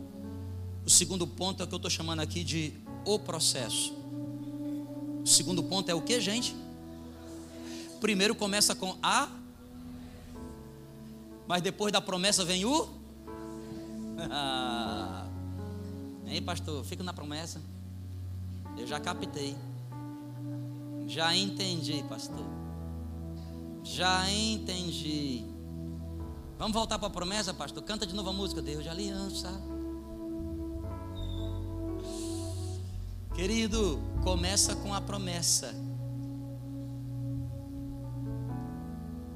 [0.86, 2.74] O segundo ponto é o que eu estou chamando aqui de
[3.06, 3.94] o processo.
[5.24, 6.56] O segundo ponto é o que, gente?
[8.04, 9.30] Primeiro começa com a,
[11.48, 12.90] mas depois da promessa vem o.
[16.28, 17.62] Ei, pastor, fica na promessa.
[18.78, 19.56] Eu já captei.
[21.08, 22.46] Já entendi, pastor.
[23.86, 25.46] Já entendi.
[26.60, 27.84] Vamos voltar para a promessa, pastor?
[27.84, 29.50] Canta de novo a música, Deus de aliança.
[33.34, 35.74] Querido, começa com a promessa.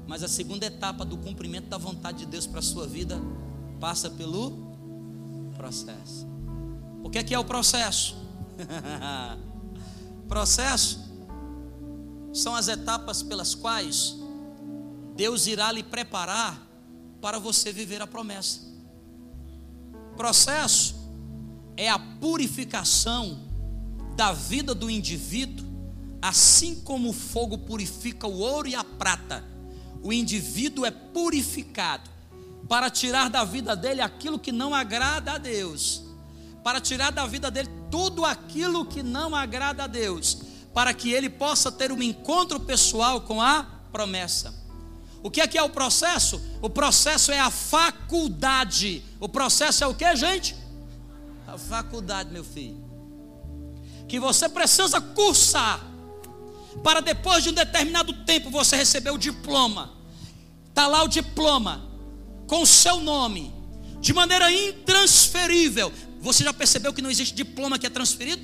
[0.08, 3.20] Mas a segunda etapa do cumprimento da vontade de Deus para a sua vida
[3.78, 4.72] passa pelo
[5.54, 6.26] processo.
[7.04, 8.16] O que é que é o processo?
[10.26, 11.06] processo
[12.32, 14.16] são as etapas pelas quais
[15.14, 16.66] Deus irá lhe preparar
[17.20, 18.60] para você viver a promessa.
[20.16, 20.94] Processo
[21.76, 23.46] é a purificação
[24.16, 25.66] da vida do indivíduo,
[26.22, 29.57] assim como o fogo purifica o ouro e a prata.
[30.02, 32.08] O indivíduo é purificado
[32.68, 36.02] para tirar da vida dele aquilo que não agrada a Deus,
[36.62, 40.42] para tirar da vida dele tudo aquilo que não agrada a Deus,
[40.74, 44.54] para que ele possa ter um encontro pessoal com a promessa.
[45.22, 46.40] O que é que é o processo?
[46.62, 49.02] O processo é a faculdade.
[49.18, 50.54] O processo é o que, gente?
[51.46, 52.76] A faculdade, meu filho.
[54.06, 55.87] Que você precisa cursar
[56.82, 59.92] para depois de um determinado tempo você receber o diploma.
[60.68, 61.88] Está lá o diploma
[62.46, 63.52] com o seu nome,
[64.00, 65.92] de maneira intransferível.
[66.20, 68.42] Você já percebeu que não existe diploma que é transferido?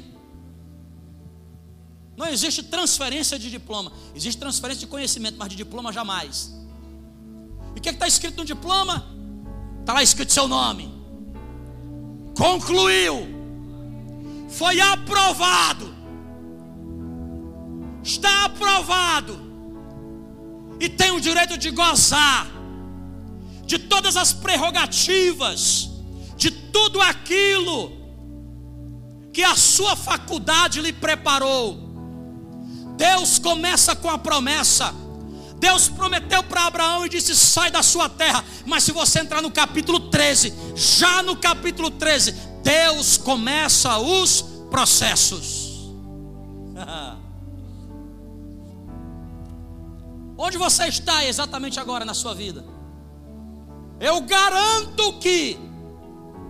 [2.16, 6.52] Não existe transferência de diploma, existe transferência de conhecimento, mas de diploma jamais.
[7.74, 9.04] E o que é está escrito no diploma?
[9.80, 10.92] Está lá escrito seu nome.
[12.36, 13.28] Concluiu.
[14.48, 15.93] Foi aprovado.
[18.04, 19.40] Está aprovado.
[20.78, 22.46] E tem o direito de gozar
[23.64, 25.88] de todas as prerrogativas,
[26.36, 27.92] de tudo aquilo
[29.32, 31.78] que a sua faculdade lhe preparou.
[32.96, 34.94] Deus começa com a promessa.
[35.58, 38.44] Deus prometeu para Abraão e disse: sai da sua terra.
[38.66, 45.72] Mas se você entrar no capítulo 13, já no capítulo 13, Deus começa os processos.
[50.36, 52.64] Onde você está exatamente agora na sua vida?
[54.00, 55.58] Eu garanto que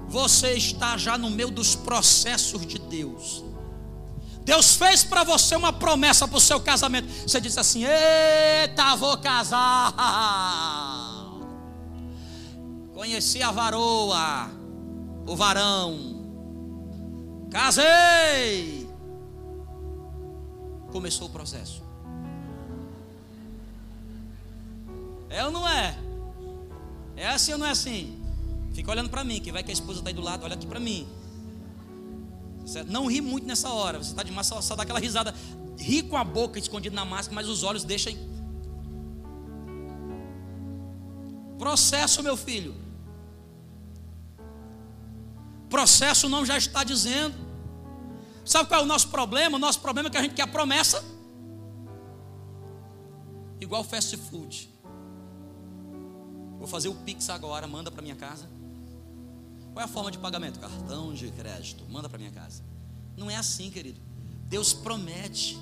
[0.08, 3.44] você está já no meio dos processos de Deus.
[4.42, 7.08] Deus fez para você uma promessa para o seu casamento.
[7.26, 9.94] Você disse assim: Eita, vou casar.
[12.94, 14.50] Conheci a varoa,
[15.26, 16.14] o varão.
[17.50, 18.88] Casei.
[20.90, 21.83] Começou o processo.
[25.34, 25.98] É ou não é?
[27.16, 28.22] É assim ou não é assim?
[28.72, 30.64] Fica olhando para mim, que vai que a esposa está aí do lado, olha aqui
[30.64, 31.08] para mim.
[32.86, 33.98] Não ri muito nessa hora.
[33.98, 35.34] Você está de massa, só dá aquela risada.
[35.76, 38.12] Ri com a boca escondida na máscara, mas os olhos deixam.
[41.58, 42.76] Processo, meu filho.
[45.68, 47.34] Processo não já está dizendo.
[48.44, 49.56] Sabe qual é o nosso problema?
[49.56, 51.04] O nosso problema é que a gente quer a promessa.
[53.60, 54.73] Igual fast food.
[56.64, 58.48] Vou fazer o Pix agora, manda para minha casa.
[59.74, 60.58] Qual é a forma de pagamento?
[60.58, 62.62] Cartão de crédito, manda para minha casa.
[63.18, 64.00] Não é assim, querido.
[64.48, 65.58] Deus promete.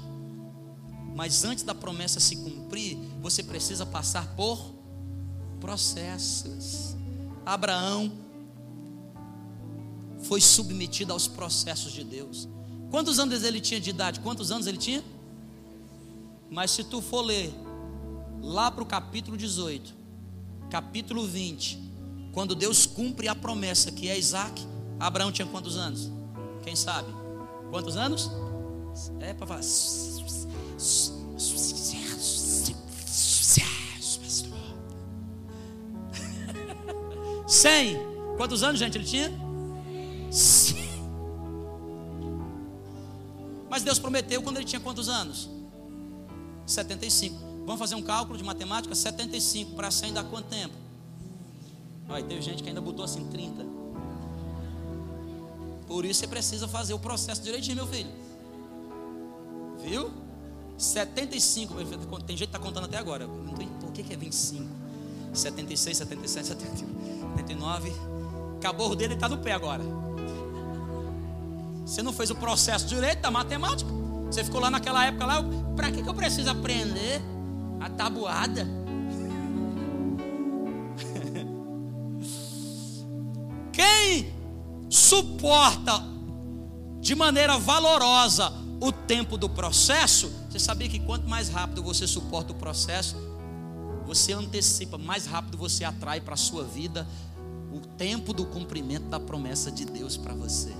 [1.13, 4.77] Mas antes da promessa se cumprir, você precisa passar por
[5.59, 6.95] processos.
[7.45, 8.13] Abraão
[10.23, 12.49] foi submetido aos processos de Deus.
[12.93, 14.21] Quantos anos ele tinha de idade?
[14.21, 15.03] Quantos anos ele tinha?
[16.49, 17.53] Mas se tu for ler
[18.41, 20.02] lá para o capítulo 18,
[20.73, 21.79] capítulo 20,
[22.33, 24.67] quando Deus cumpre a promessa que é Isaac,
[24.99, 26.11] Abraão tinha quantos anos?
[26.65, 27.13] Quem sabe?
[27.69, 28.31] Quantos anos?
[29.21, 29.61] É para falar.
[37.47, 37.99] Cem.
[38.39, 39.31] Quantos anos, gente, ele tinha?
[40.31, 40.89] Cem.
[43.69, 45.51] Mas Deus prometeu quando ele tinha quantos anos?
[46.65, 47.52] 75.
[47.65, 48.95] Vamos fazer um cálculo de matemática?
[48.95, 50.75] 75 para 100 dá quanto tempo?
[52.09, 53.65] Olha, teve gente que ainda botou assim 30.
[55.87, 58.11] Por isso você precisa fazer o processo direitinho, meu filho.
[59.83, 60.11] Viu?
[60.77, 61.75] 75,
[62.27, 63.29] tem gente que está contando até agora.
[63.81, 64.67] Por que, que é 25?
[65.33, 67.93] 76, 77, 79.
[68.57, 69.83] Acabou o dedo e está no pé agora.
[71.85, 73.91] Você não fez o processo direito da matemática.
[74.27, 75.45] Você ficou lá naquela época lá.
[75.77, 77.21] Para que, que eu preciso aprender?
[77.83, 78.67] A tabuada.
[83.73, 84.33] Quem
[84.89, 86.03] suporta
[87.01, 92.53] de maneira valorosa o tempo do processo, você sabia que quanto mais rápido você suporta
[92.53, 93.17] o processo,
[94.07, 97.07] você antecipa, mais rápido você atrai para a sua vida
[97.73, 100.75] o tempo do cumprimento da promessa de Deus para você.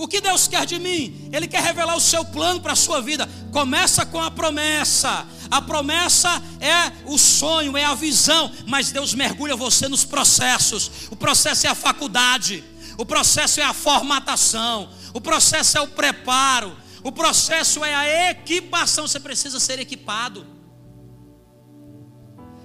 [0.00, 1.28] O que Deus quer de mim?
[1.30, 3.28] Ele quer revelar o seu plano para a sua vida.
[3.52, 5.26] Começa com a promessa.
[5.50, 10.90] A promessa é o sonho, é a visão, mas Deus mergulha você nos processos.
[11.10, 12.64] O processo é a faculdade,
[12.96, 19.06] o processo é a formatação, o processo é o preparo, o processo é a equipação.
[19.06, 20.46] Você precisa ser equipado.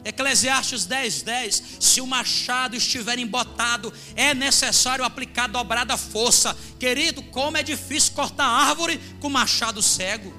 [0.06, 1.64] Eclesiastes 10, 10.
[1.80, 6.56] Se o machado estiver embotado, é necessário aplicar dobrada força.
[6.80, 10.32] Querido, como é difícil cortar árvore com machado cego.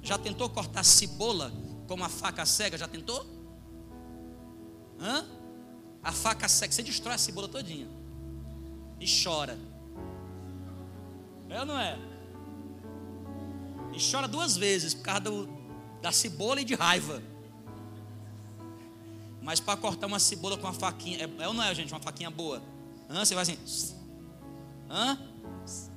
[0.00, 1.52] Já tentou cortar cebola
[1.88, 2.78] com uma faca cega?
[2.78, 3.26] Já tentou?
[5.00, 5.26] Hã?
[6.04, 7.88] A faca cega, você destrói a cebola todinha.
[9.00, 9.58] E chora.
[11.48, 11.98] É ou não é?
[13.92, 15.55] E chora duas vezes por causa do,
[16.06, 17.20] da cebola e de raiva.
[19.42, 21.92] Mas para cortar uma cebola com uma faquinha, é, é ou não é, gente?
[21.92, 22.62] Uma faquinha boa.
[23.10, 23.24] Hã?
[23.24, 23.58] Você vai assim.
[24.88, 25.18] Hã?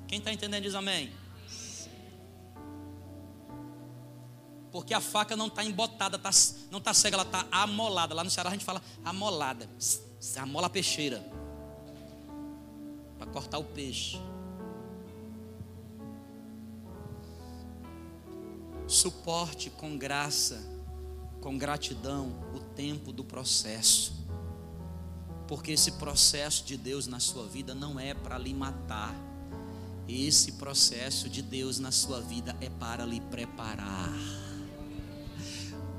[0.07, 1.13] Quem está entendendo diz amém.
[4.71, 6.31] Porque a faca não está embotada, tá,
[6.71, 8.15] não está cega, ela está amolada.
[8.15, 9.69] Lá no Ceará a gente fala amolada.
[10.37, 11.23] Amola peixeira.
[13.19, 14.17] Para cortar o peixe.
[18.89, 20.59] Suporte com graça,
[21.41, 24.11] com gratidão, o tempo do processo.
[25.47, 29.13] Porque esse processo de Deus na sua vida não é para lhe matar.
[30.07, 34.11] Esse processo de Deus na sua vida é para lhe preparar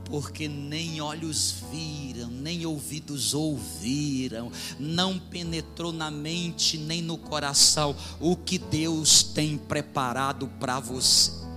[0.06, 8.34] porque nem olhos viram, nem ouvidos ouviram, não penetrou na mente nem no coração o
[8.34, 11.49] que Deus tem preparado para você.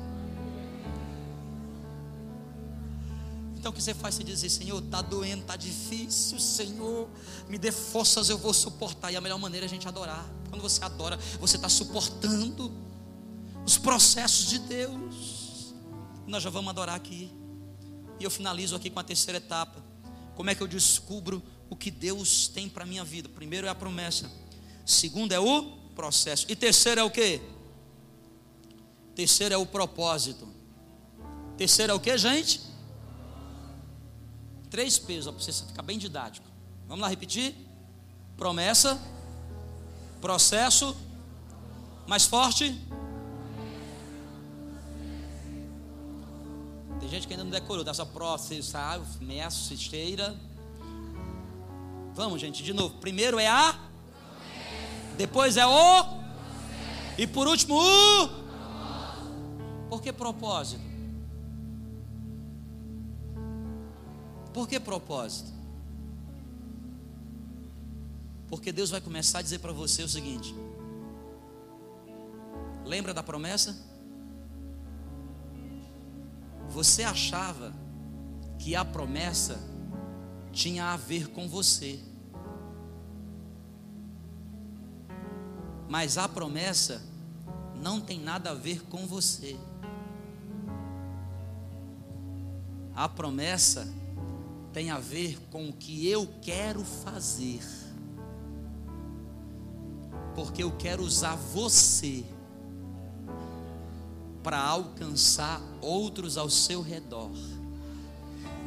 [3.63, 4.15] Então o que você faz?
[4.15, 7.07] Você diz assim, Senhor, está doendo, está difícil, Senhor,
[7.47, 9.09] me dê forças, eu vou suportar.
[9.09, 10.29] E a melhor maneira é a gente adorar.
[10.49, 12.69] Quando você adora, você está suportando
[13.65, 15.73] os processos de Deus.
[16.27, 17.31] Nós já vamos adorar aqui.
[18.19, 19.81] E eu finalizo aqui com a terceira etapa.
[20.35, 23.29] Como é que eu descubro o que Deus tem para a minha vida?
[23.29, 24.29] Primeiro é a promessa.
[24.85, 25.63] Segundo é o
[25.95, 26.45] processo.
[26.49, 27.39] E terceiro é o que?
[29.15, 30.49] Terceiro é o propósito.
[31.55, 32.72] Terceiro é o que, gente?
[34.73, 36.47] Três pesos, para você ficar bem didático.
[36.87, 37.55] Vamos lá repetir?
[38.35, 38.99] Promessa,
[40.19, 40.97] processo,
[42.07, 42.75] mais forte.
[46.99, 48.75] Tem gente que ainda não decorou, dá só processo,
[49.21, 50.35] meço, esteira.
[52.15, 52.95] Vamos, gente, de novo.
[52.95, 53.79] Primeiro é a.
[55.15, 56.23] Depois é o.
[57.15, 58.27] E por último o.
[59.87, 60.92] Por que propósito?
[64.53, 65.51] Por que propósito?
[68.47, 70.53] Porque Deus vai começar a dizer para você o seguinte:
[72.85, 73.75] lembra da promessa?
[76.69, 77.73] Você achava
[78.59, 79.59] que a promessa
[80.51, 81.99] tinha a ver com você,
[85.89, 87.01] mas a promessa
[87.75, 89.57] não tem nada a ver com você.
[92.95, 94.02] A promessa
[94.73, 97.61] tem a ver com o que eu quero fazer.
[100.33, 102.25] Porque eu quero usar você
[104.41, 107.29] para alcançar outros ao seu redor.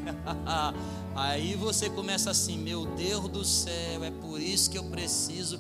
[1.17, 5.59] Aí você começa assim: meu Deus do céu, é por isso que eu preciso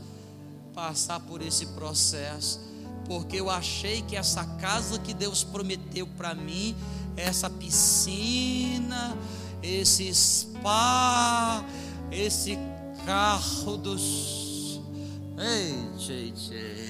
[0.73, 2.61] passar por esse processo.
[3.07, 6.77] Porque eu achei que essa casa que Deus prometeu para mim,
[7.17, 9.17] essa piscina,
[9.67, 11.65] esse spa,
[12.11, 12.59] esse
[13.05, 14.81] carro dos.
[15.39, 16.87] Ei, gente.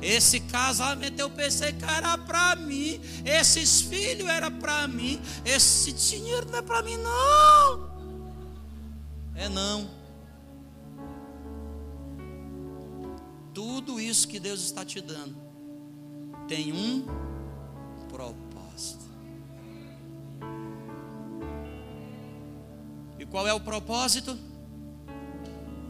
[0.00, 3.00] Esse casamento eu pensei que era para mim.
[3.24, 5.20] Esses filhos era para mim.
[5.44, 7.92] Esse dinheiro não é para mim, não.
[9.36, 9.88] É não.
[13.54, 15.36] Tudo isso que Deus está te dando
[16.48, 17.06] tem um
[18.08, 19.11] propósito.
[23.32, 24.38] Qual é o propósito?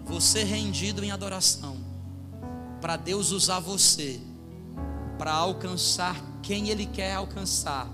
[0.04, 1.76] Você rendido em adoração,
[2.80, 4.20] para Deus usar você,
[5.18, 7.88] para alcançar quem Ele quer alcançar,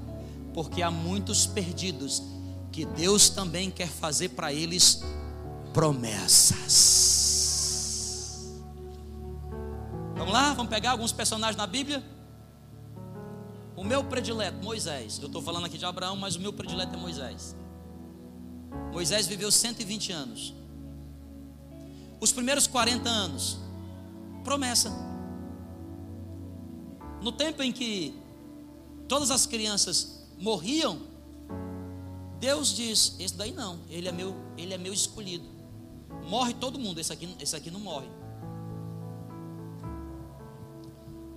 [0.53, 2.23] porque há muitos perdidos
[2.71, 5.03] que Deus também quer fazer para eles
[5.73, 6.59] promessas.
[10.15, 12.05] Vamos lá, vamos pegar alguns personagens na Bíblia.
[13.75, 15.19] O meu predileto, Moisés.
[15.21, 17.57] Eu estou falando aqui de Abraão, mas o meu predileto é Moisés.
[18.93, 20.55] Moisés viveu 120 anos.
[22.21, 23.59] Os primeiros 40 anos,
[24.43, 24.91] promessa.
[27.23, 28.15] No tempo em que
[29.07, 31.01] todas as crianças morriam,
[32.41, 35.47] Deus diz: Esse daí não, ele é meu, ele é meu escolhido.
[36.29, 38.09] Morre todo mundo, esse aqui, esse aqui não morre.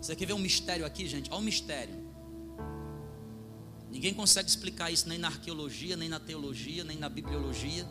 [0.02, 1.30] Você quer ver um mistério aqui, gente?
[1.32, 2.01] Olha um mistério.
[3.92, 7.86] Ninguém consegue explicar isso nem na arqueologia, nem na teologia, nem na bibliologia.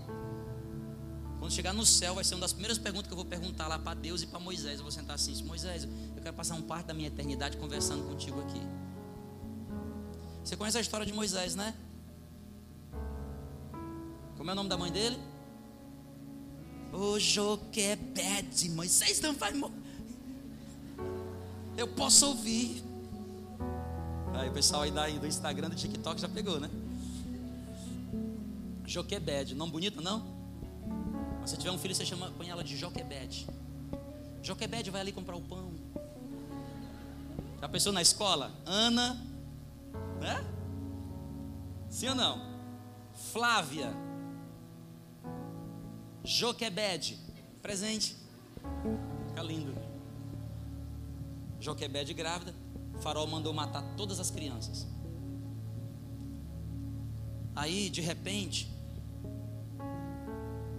[1.38, 3.78] Quando chegar no céu, vai ser uma das primeiras perguntas que eu vou perguntar lá
[3.78, 4.78] para Deus e para Moisés.
[4.78, 8.40] Eu vou sentar assim: Moisés, eu quero passar um parte da minha eternidade conversando contigo
[8.40, 8.60] aqui.
[10.42, 11.74] Você conhece a história de Moisés, né?
[14.36, 15.18] Como é o nome da mãe dele?
[16.92, 18.70] O Joquebede.
[18.70, 19.74] Moisés não vai morrer.
[21.76, 22.89] Eu posso ouvir.
[24.40, 26.70] Aí o pessoal aí do Instagram, do TikTok já pegou, né?
[28.86, 30.22] Joquebede, nome bonito não?
[31.44, 33.46] Se você tiver um filho, você chama, põe ela de Joquebede.
[34.42, 35.74] Joquebede vai ali comprar o pão.
[37.60, 38.50] Já pensou na escola?
[38.64, 39.14] Ana,
[40.18, 40.42] né?
[41.90, 42.40] Sim ou não?
[43.32, 43.92] Flávia.
[46.24, 47.18] Joquebede.
[47.60, 48.16] Presente.
[49.28, 49.74] Fica lindo.
[51.60, 52.54] Joquebede grávida.
[53.00, 54.86] Farol mandou matar todas as crianças.
[57.56, 58.70] Aí, de repente,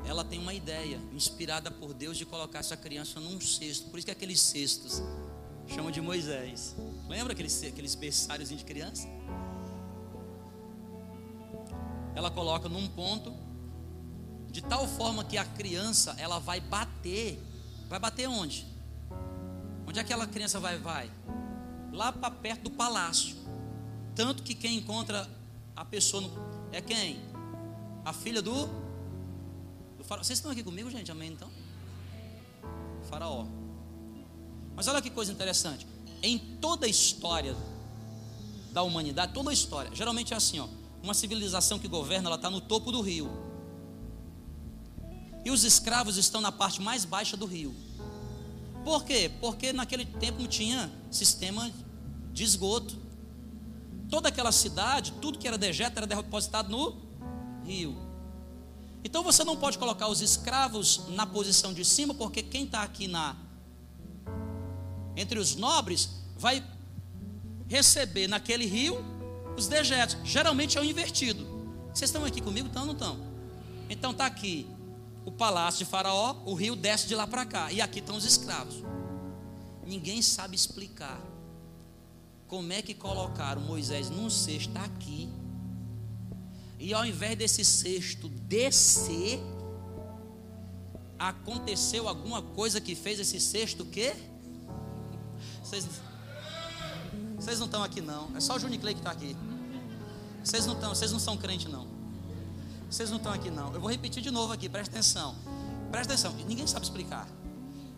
[0.06, 3.90] ela tem uma ideia, inspirada por Deus, de colocar essa criança num cesto.
[3.90, 5.02] Por isso que aqueles cestos
[5.68, 6.76] chamam de Moisés.
[7.08, 9.08] Lembra aqueles, aqueles berçários de criança?
[12.16, 13.34] Ela coloca num ponto,
[14.50, 17.42] de tal forma que a criança ela vai bater.
[17.90, 18.66] Vai bater onde?
[19.88, 20.78] Onde é que aquela criança vai?
[20.78, 21.10] Vai
[21.92, 23.36] lá para perto do palácio.
[24.16, 25.30] Tanto que quem encontra
[25.76, 26.32] a pessoa no,
[26.72, 27.20] é quem?
[28.04, 28.70] A filha do
[30.04, 30.24] faraó.
[30.24, 31.12] Vocês estão aqui comigo, gente?
[31.12, 31.50] Amém então?
[33.10, 33.46] Faraó.
[34.76, 35.88] Mas olha que coisa interessante.
[36.22, 37.56] Em toda a história
[38.72, 40.68] da humanidade, toda a história, geralmente é assim, ó.
[41.04, 43.30] Uma civilização que governa, ela está no topo do rio.
[45.44, 47.76] E os escravos estão na parte mais baixa do rio.
[48.84, 49.32] Por quê?
[49.40, 51.72] Porque naquele tempo não tinha sistema
[52.34, 52.96] de esgoto.
[54.10, 56.98] Toda aquela cidade, tudo que era dejeto era depositado no
[57.64, 57.96] rio.
[59.04, 63.08] Então você não pode colocar os escravos na posição de cima, porque quem está aqui
[63.08, 63.36] na
[65.16, 66.64] entre os nobres vai
[67.68, 69.04] receber naquele rio
[69.58, 70.18] os dejetos.
[70.24, 71.46] Geralmente é o invertido.
[71.94, 72.68] Vocês estão aqui comigo?
[72.68, 73.18] Então não estão?
[73.90, 74.68] Então está aqui
[75.26, 78.26] o palácio de Faraó, o rio desce de lá para cá, e aqui estão os
[78.26, 78.84] escravos.
[79.86, 81.20] Ninguém sabe explicar
[82.48, 85.30] como é que colocaram Moisés num cesto aqui
[86.82, 89.40] e ao invés desse cesto descer,
[91.20, 94.16] aconteceu alguma coisa que fez esse cesto quê?
[95.64, 95.88] Vocês,
[97.36, 98.36] vocês não estão aqui não.
[98.36, 99.38] É só o Juni Clay que está aqui.
[100.44, 101.88] Vocês não estão, vocês não são crente não.
[102.92, 103.74] Vocês não estão aqui não.
[103.74, 105.34] Eu vou repetir de novo aqui, presta atenção.
[105.90, 107.26] Presta atenção, ninguém sabe explicar.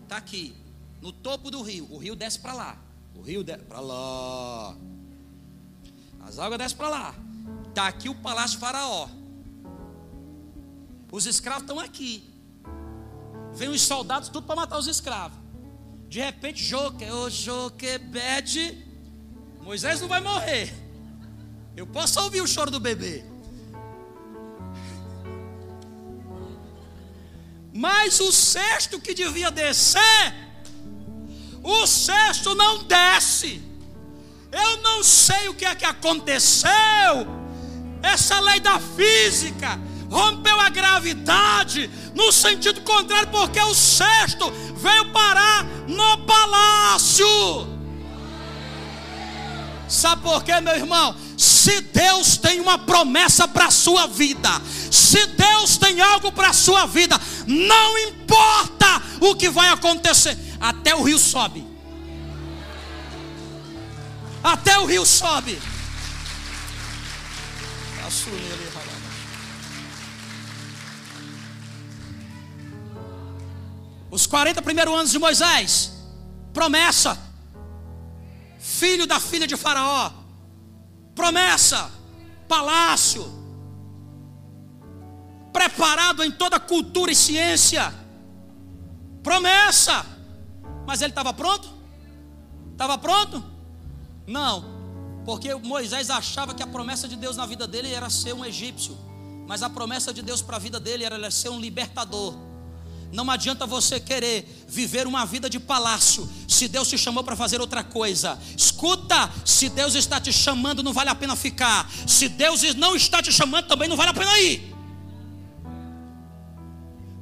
[0.03, 0.55] Está aqui,
[1.01, 1.91] no topo do rio.
[1.91, 2.77] O rio desce para lá.
[3.15, 4.77] O rio desce para lá.
[6.19, 7.15] As águas descem para lá.
[7.69, 9.09] Está aqui o palácio faraó.
[11.11, 12.31] Os escravos estão aqui.
[13.55, 15.37] Vem os soldados tudo para matar os escravos.
[16.07, 18.85] De repente, Joque, ô Joquebede,
[19.59, 20.71] Moisés não vai morrer.
[21.75, 23.32] Eu posso ouvir o choro do bebê.
[27.73, 30.33] Mas o cesto que devia descer,
[31.63, 33.61] o cesto não desce.
[34.51, 37.43] Eu não sei o que é que aconteceu
[38.03, 39.79] essa lei da física
[40.11, 47.25] rompeu a gravidade no sentido contrário, porque o sexto veio parar no palácio.
[49.87, 51.15] Sabe por quê, meu irmão?
[51.37, 54.49] Se Deus tem uma promessa para a sua vida,
[54.91, 60.95] se Deus tem algo para a sua vida, não importa o que vai acontecer, até
[60.95, 61.65] o rio sobe.
[64.43, 65.59] Até o rio sobe.
[74.11, 75.91] Os 40 primeiros anos de Moisés,
[76.53, 77.17] promessa.
[78.59, 80.11] Filho da filha de Faraó,
[81.15, 81.91] promessa,
[82.47, 83.25] palácio,
[85.51, 87.93] preparado em toda cultura e ciência,
[89.21, 90.05] promessa.
[90.85, 91.69] Mas ele estava pronto?
[92.71, 93.43] Estava pronto?
[94.27, 94.65] Não,
[95.25, 98.97] porque Moisés achava que a promessa de Deus na vida dele era ser um egípcio,
[99.47, 102.35] mas a promessa de Deus para a vida dele era ser um libertador.
[103.13, 107.61] Não adianta você querer viver uma vida de palácio, se Deus te chamou para fazer
[107.61, 108.39] outra coisa.
[108.57, 111.87] Escuta, se Deus está te chamando, não vale a pena ficar.
[112.07, 114.73] Se Deus não está te chamando, também não vale a pena ir.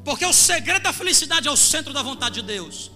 [0.05, 2.89] Porque o segredo da felicidade é o centro da vontade de Deus.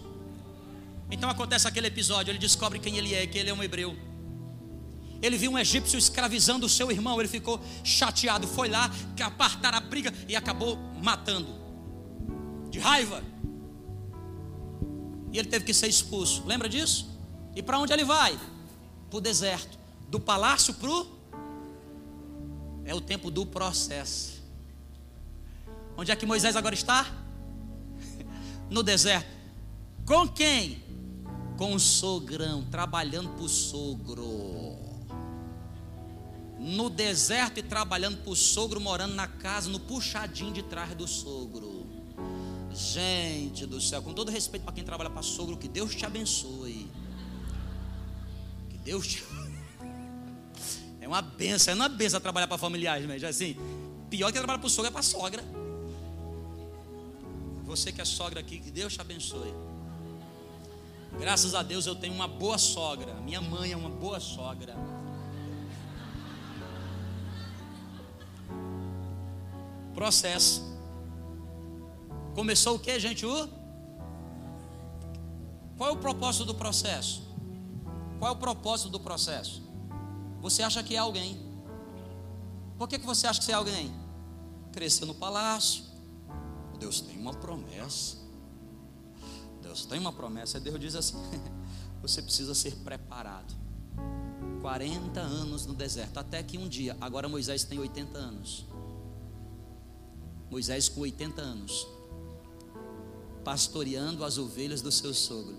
[1.12, 3.94] Então acontece aquele episódio, ele descobre quem ele é, que ele é um hebreu.
[5.22, 8.90] Ele viu um egípcio escravizando o seu irmão, ele ficou chateado, foi lá,
[9.22, 11.65] apartar a briga e acabou matando.
[12.76, 13.24] De raiva.
[15.32, 16.44] E ele teve que ser expulso.
[16.46, 17.10] Lembra disso?
[17.56, 18.38] E para onde ele vai?
[19.10, 19.80] Para o deserto.
[20.10, 21.08] Do palácio para o.
[22.84, 24.44] É o tempo do processo.
[25.96, 27.06] Onde é que Moisés agora está?
[28.70, 29.30] No deserto.
[30.06, 30.84] Com quem?
[31.58, 34.76] Com o sogrão, trabalhando para o sogro.
[36.60, 41.08] No deserto e trabalhando para o sogro, morando na casa, no puxadinho de trás do
[41.08, 41.85] sogro.
[42.76, 46.92] Gente do céu, com todo respeito para quem trabalha para sogro, que Deus te abençoe.
[48.70, 49.24] Que Deus te.
[51.00, 53.56] É uma benção, é uma benção trabalhar para familiares, mas assim,
[54.10, 55.44] pior que trabalhar para o sogro é para sogra.
[57.64, 59.54] Você que é sogra aqui, que Deus te abençoe.
[61.20, 63.14] Graças a Deus eu tenho uma boa sogra.
[63.22, 64.76] Minha mãe é uma boa sogra.
[69.94, 70.75] Processo.
[72.36, 73.26] Começou o que, gente?
[73.26, 73.50] O?
[75.78, 77.24] Qual é o propósito do processo?
[78.20, 79.64] Qual é o propósito do processo?
[80.42, 81.40] Você acha que é alguém.
[82.78, 83.94] Por que, que você acha que você é alguém?
[84.74, 85.86] Cresceu no palácio.
[86.78, 88.18] Deus tem uma promessa.
[89.62, 90.60] Deus tem uma promessa.
[90.60, 91.18] Deus diz assim:
[92.02, 93.56] você precisa ser preparado.
[94.62, 98.66] 40 anos no deserto, até que um dia, agora Moisés tem 80 anos.
[100.50, 101.88] Moisés com 80 anos,
[103.46, 105.56] pastoreando as ovelhas do seu sogro.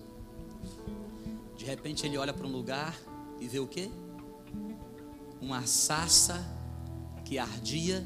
[1.57, 2.95] De repente ele olha para um lugar
[3.41, 3.91] e vê o que?
[5.41, 6.45] Uma sassa
[7.25, 8.05] que ardia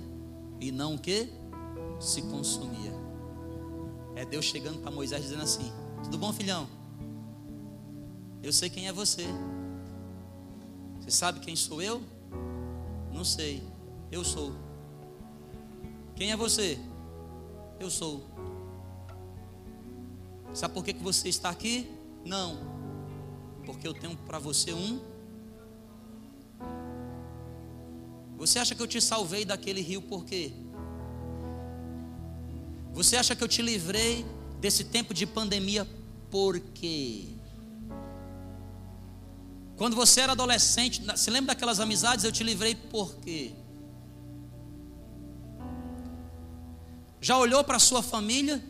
[0.61, 1.33] e não o que?
[1.99, 2.93] Se consumia.
[4.15, 5.73] É Deus chegando para Moisés dizendo assim:
[6.05, 6.69] Tudo bom, filhão?
[8.43, 9.25] Eu sei quem é você.
[11.01, 12.03] Você sabe quem sou eu?
[13.13, 13.63] Não sei.
[14.13, 14.53] Eu sou.
[16.15, 16.79] Quem é você?
[17.79, 18.27] Eu sou.
[20.53, 21.91] Sabe por que, que você está aqui?
[22.25, 22.59] Não.
[23.65, 25.01] Porque eu tenho para você um.
[28.37, 30.53] Você acha que eu te salvei daquele rio por quê?
[32.93, 34.25] Você acha que eu te livrei
[34.61, 35.87] desse tempo de pandemia
[36.31, 37.29] por quê?
[39.77, 42.25] Quando você era adolescente, se lembra daquelas amizades?
[42.25, 43.53] Eu te livrei por quê?
[47.21, 48.63] Já olhou para sua família?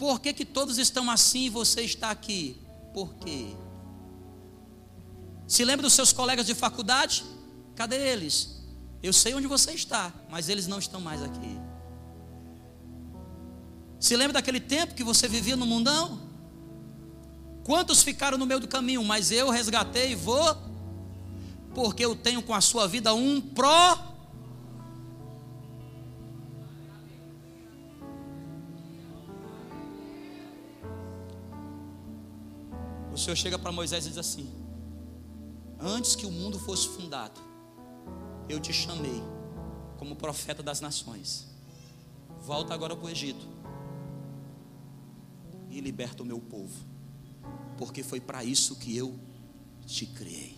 [0.00, 2.56] Por que, que todos estão assim e você está aqui?
[2.94, 3.54] Por quê?
[5.46, 7.22] Se lembra dos seus colegas de faculdade?
[7.76, 8.62] Cadê eles?
[9.02, 11.60] Eu sei onde você está, mas eles não estão mais aqui.
[13.98, 16.18] Se lembra daquele tempo que você vivia no mundão?
[17.62, 19.04] Quantos ficaram no meio do caminho?
[19.04, 20.56] Mas eu resgatei e vou,
[21.74, 24.09] porque eu tenho com a sua vida um pró
[33.20, 34.50] Senhor chega para Moisés e diz assim:
[35.78, 37.40] Antes que o mundo fosse fundado,
[38.48, 39.22] eu te chamei
[39.98, 41.46] como profeta das nações.
[42.40, 43.46] Volta agora para o Egito
[45.70, 46.74] e liberta o meu povo,
[47.76, 49.18] porque foi para isso que eu
[49.86, 50.56] te criei.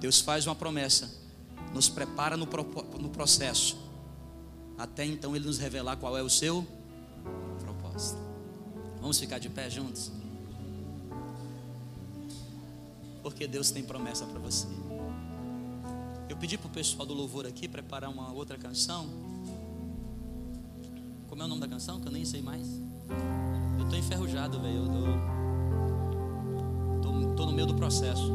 [0.00, 1.10] Deus faz uma promessa,
[1.74, 2.46] nos prepara no,
[2.98, 3.76] no processo,
[4.76, 6.66] até então Ele nos revelar qual é o seu
[7.60, 8.18] propósito.
[9.00, 10.17] Vamos ficar de pé juntos?
[13.30, 14.66] Porque Deus tem promessa para você.
[16.28, 19.06] Eu pedi para o pessoal do louvor aqui preparar uma outra canção.
[21.28, 22.00] Como é o nome da canção?
[22.00, 22.66] Que eu nem sei mais.
[23.78, 24.86] Eu estou enferrujado, velho.
[27.04, 28.32] Eu estou no meio do processo.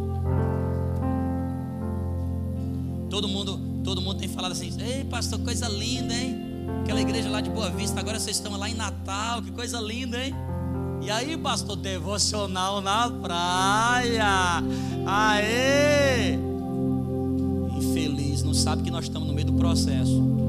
[3.10, 6.38] Todo mundo, todo mundo tem falado assim: Ei, pastor, coisa linda, hein?
[6.84, 10.24] Aquela igreja lá de Boa Vista, agora vocês estão lá em Natal, que coisa linda,
[10.24, 10.36] hein?
[11.04, 14.64] E aí, pastor, devocional na praia.
[15.06, 16.40] Aê!
[17.78, 20.43] Infeliz, não sabe que nós estamos no meio do processo.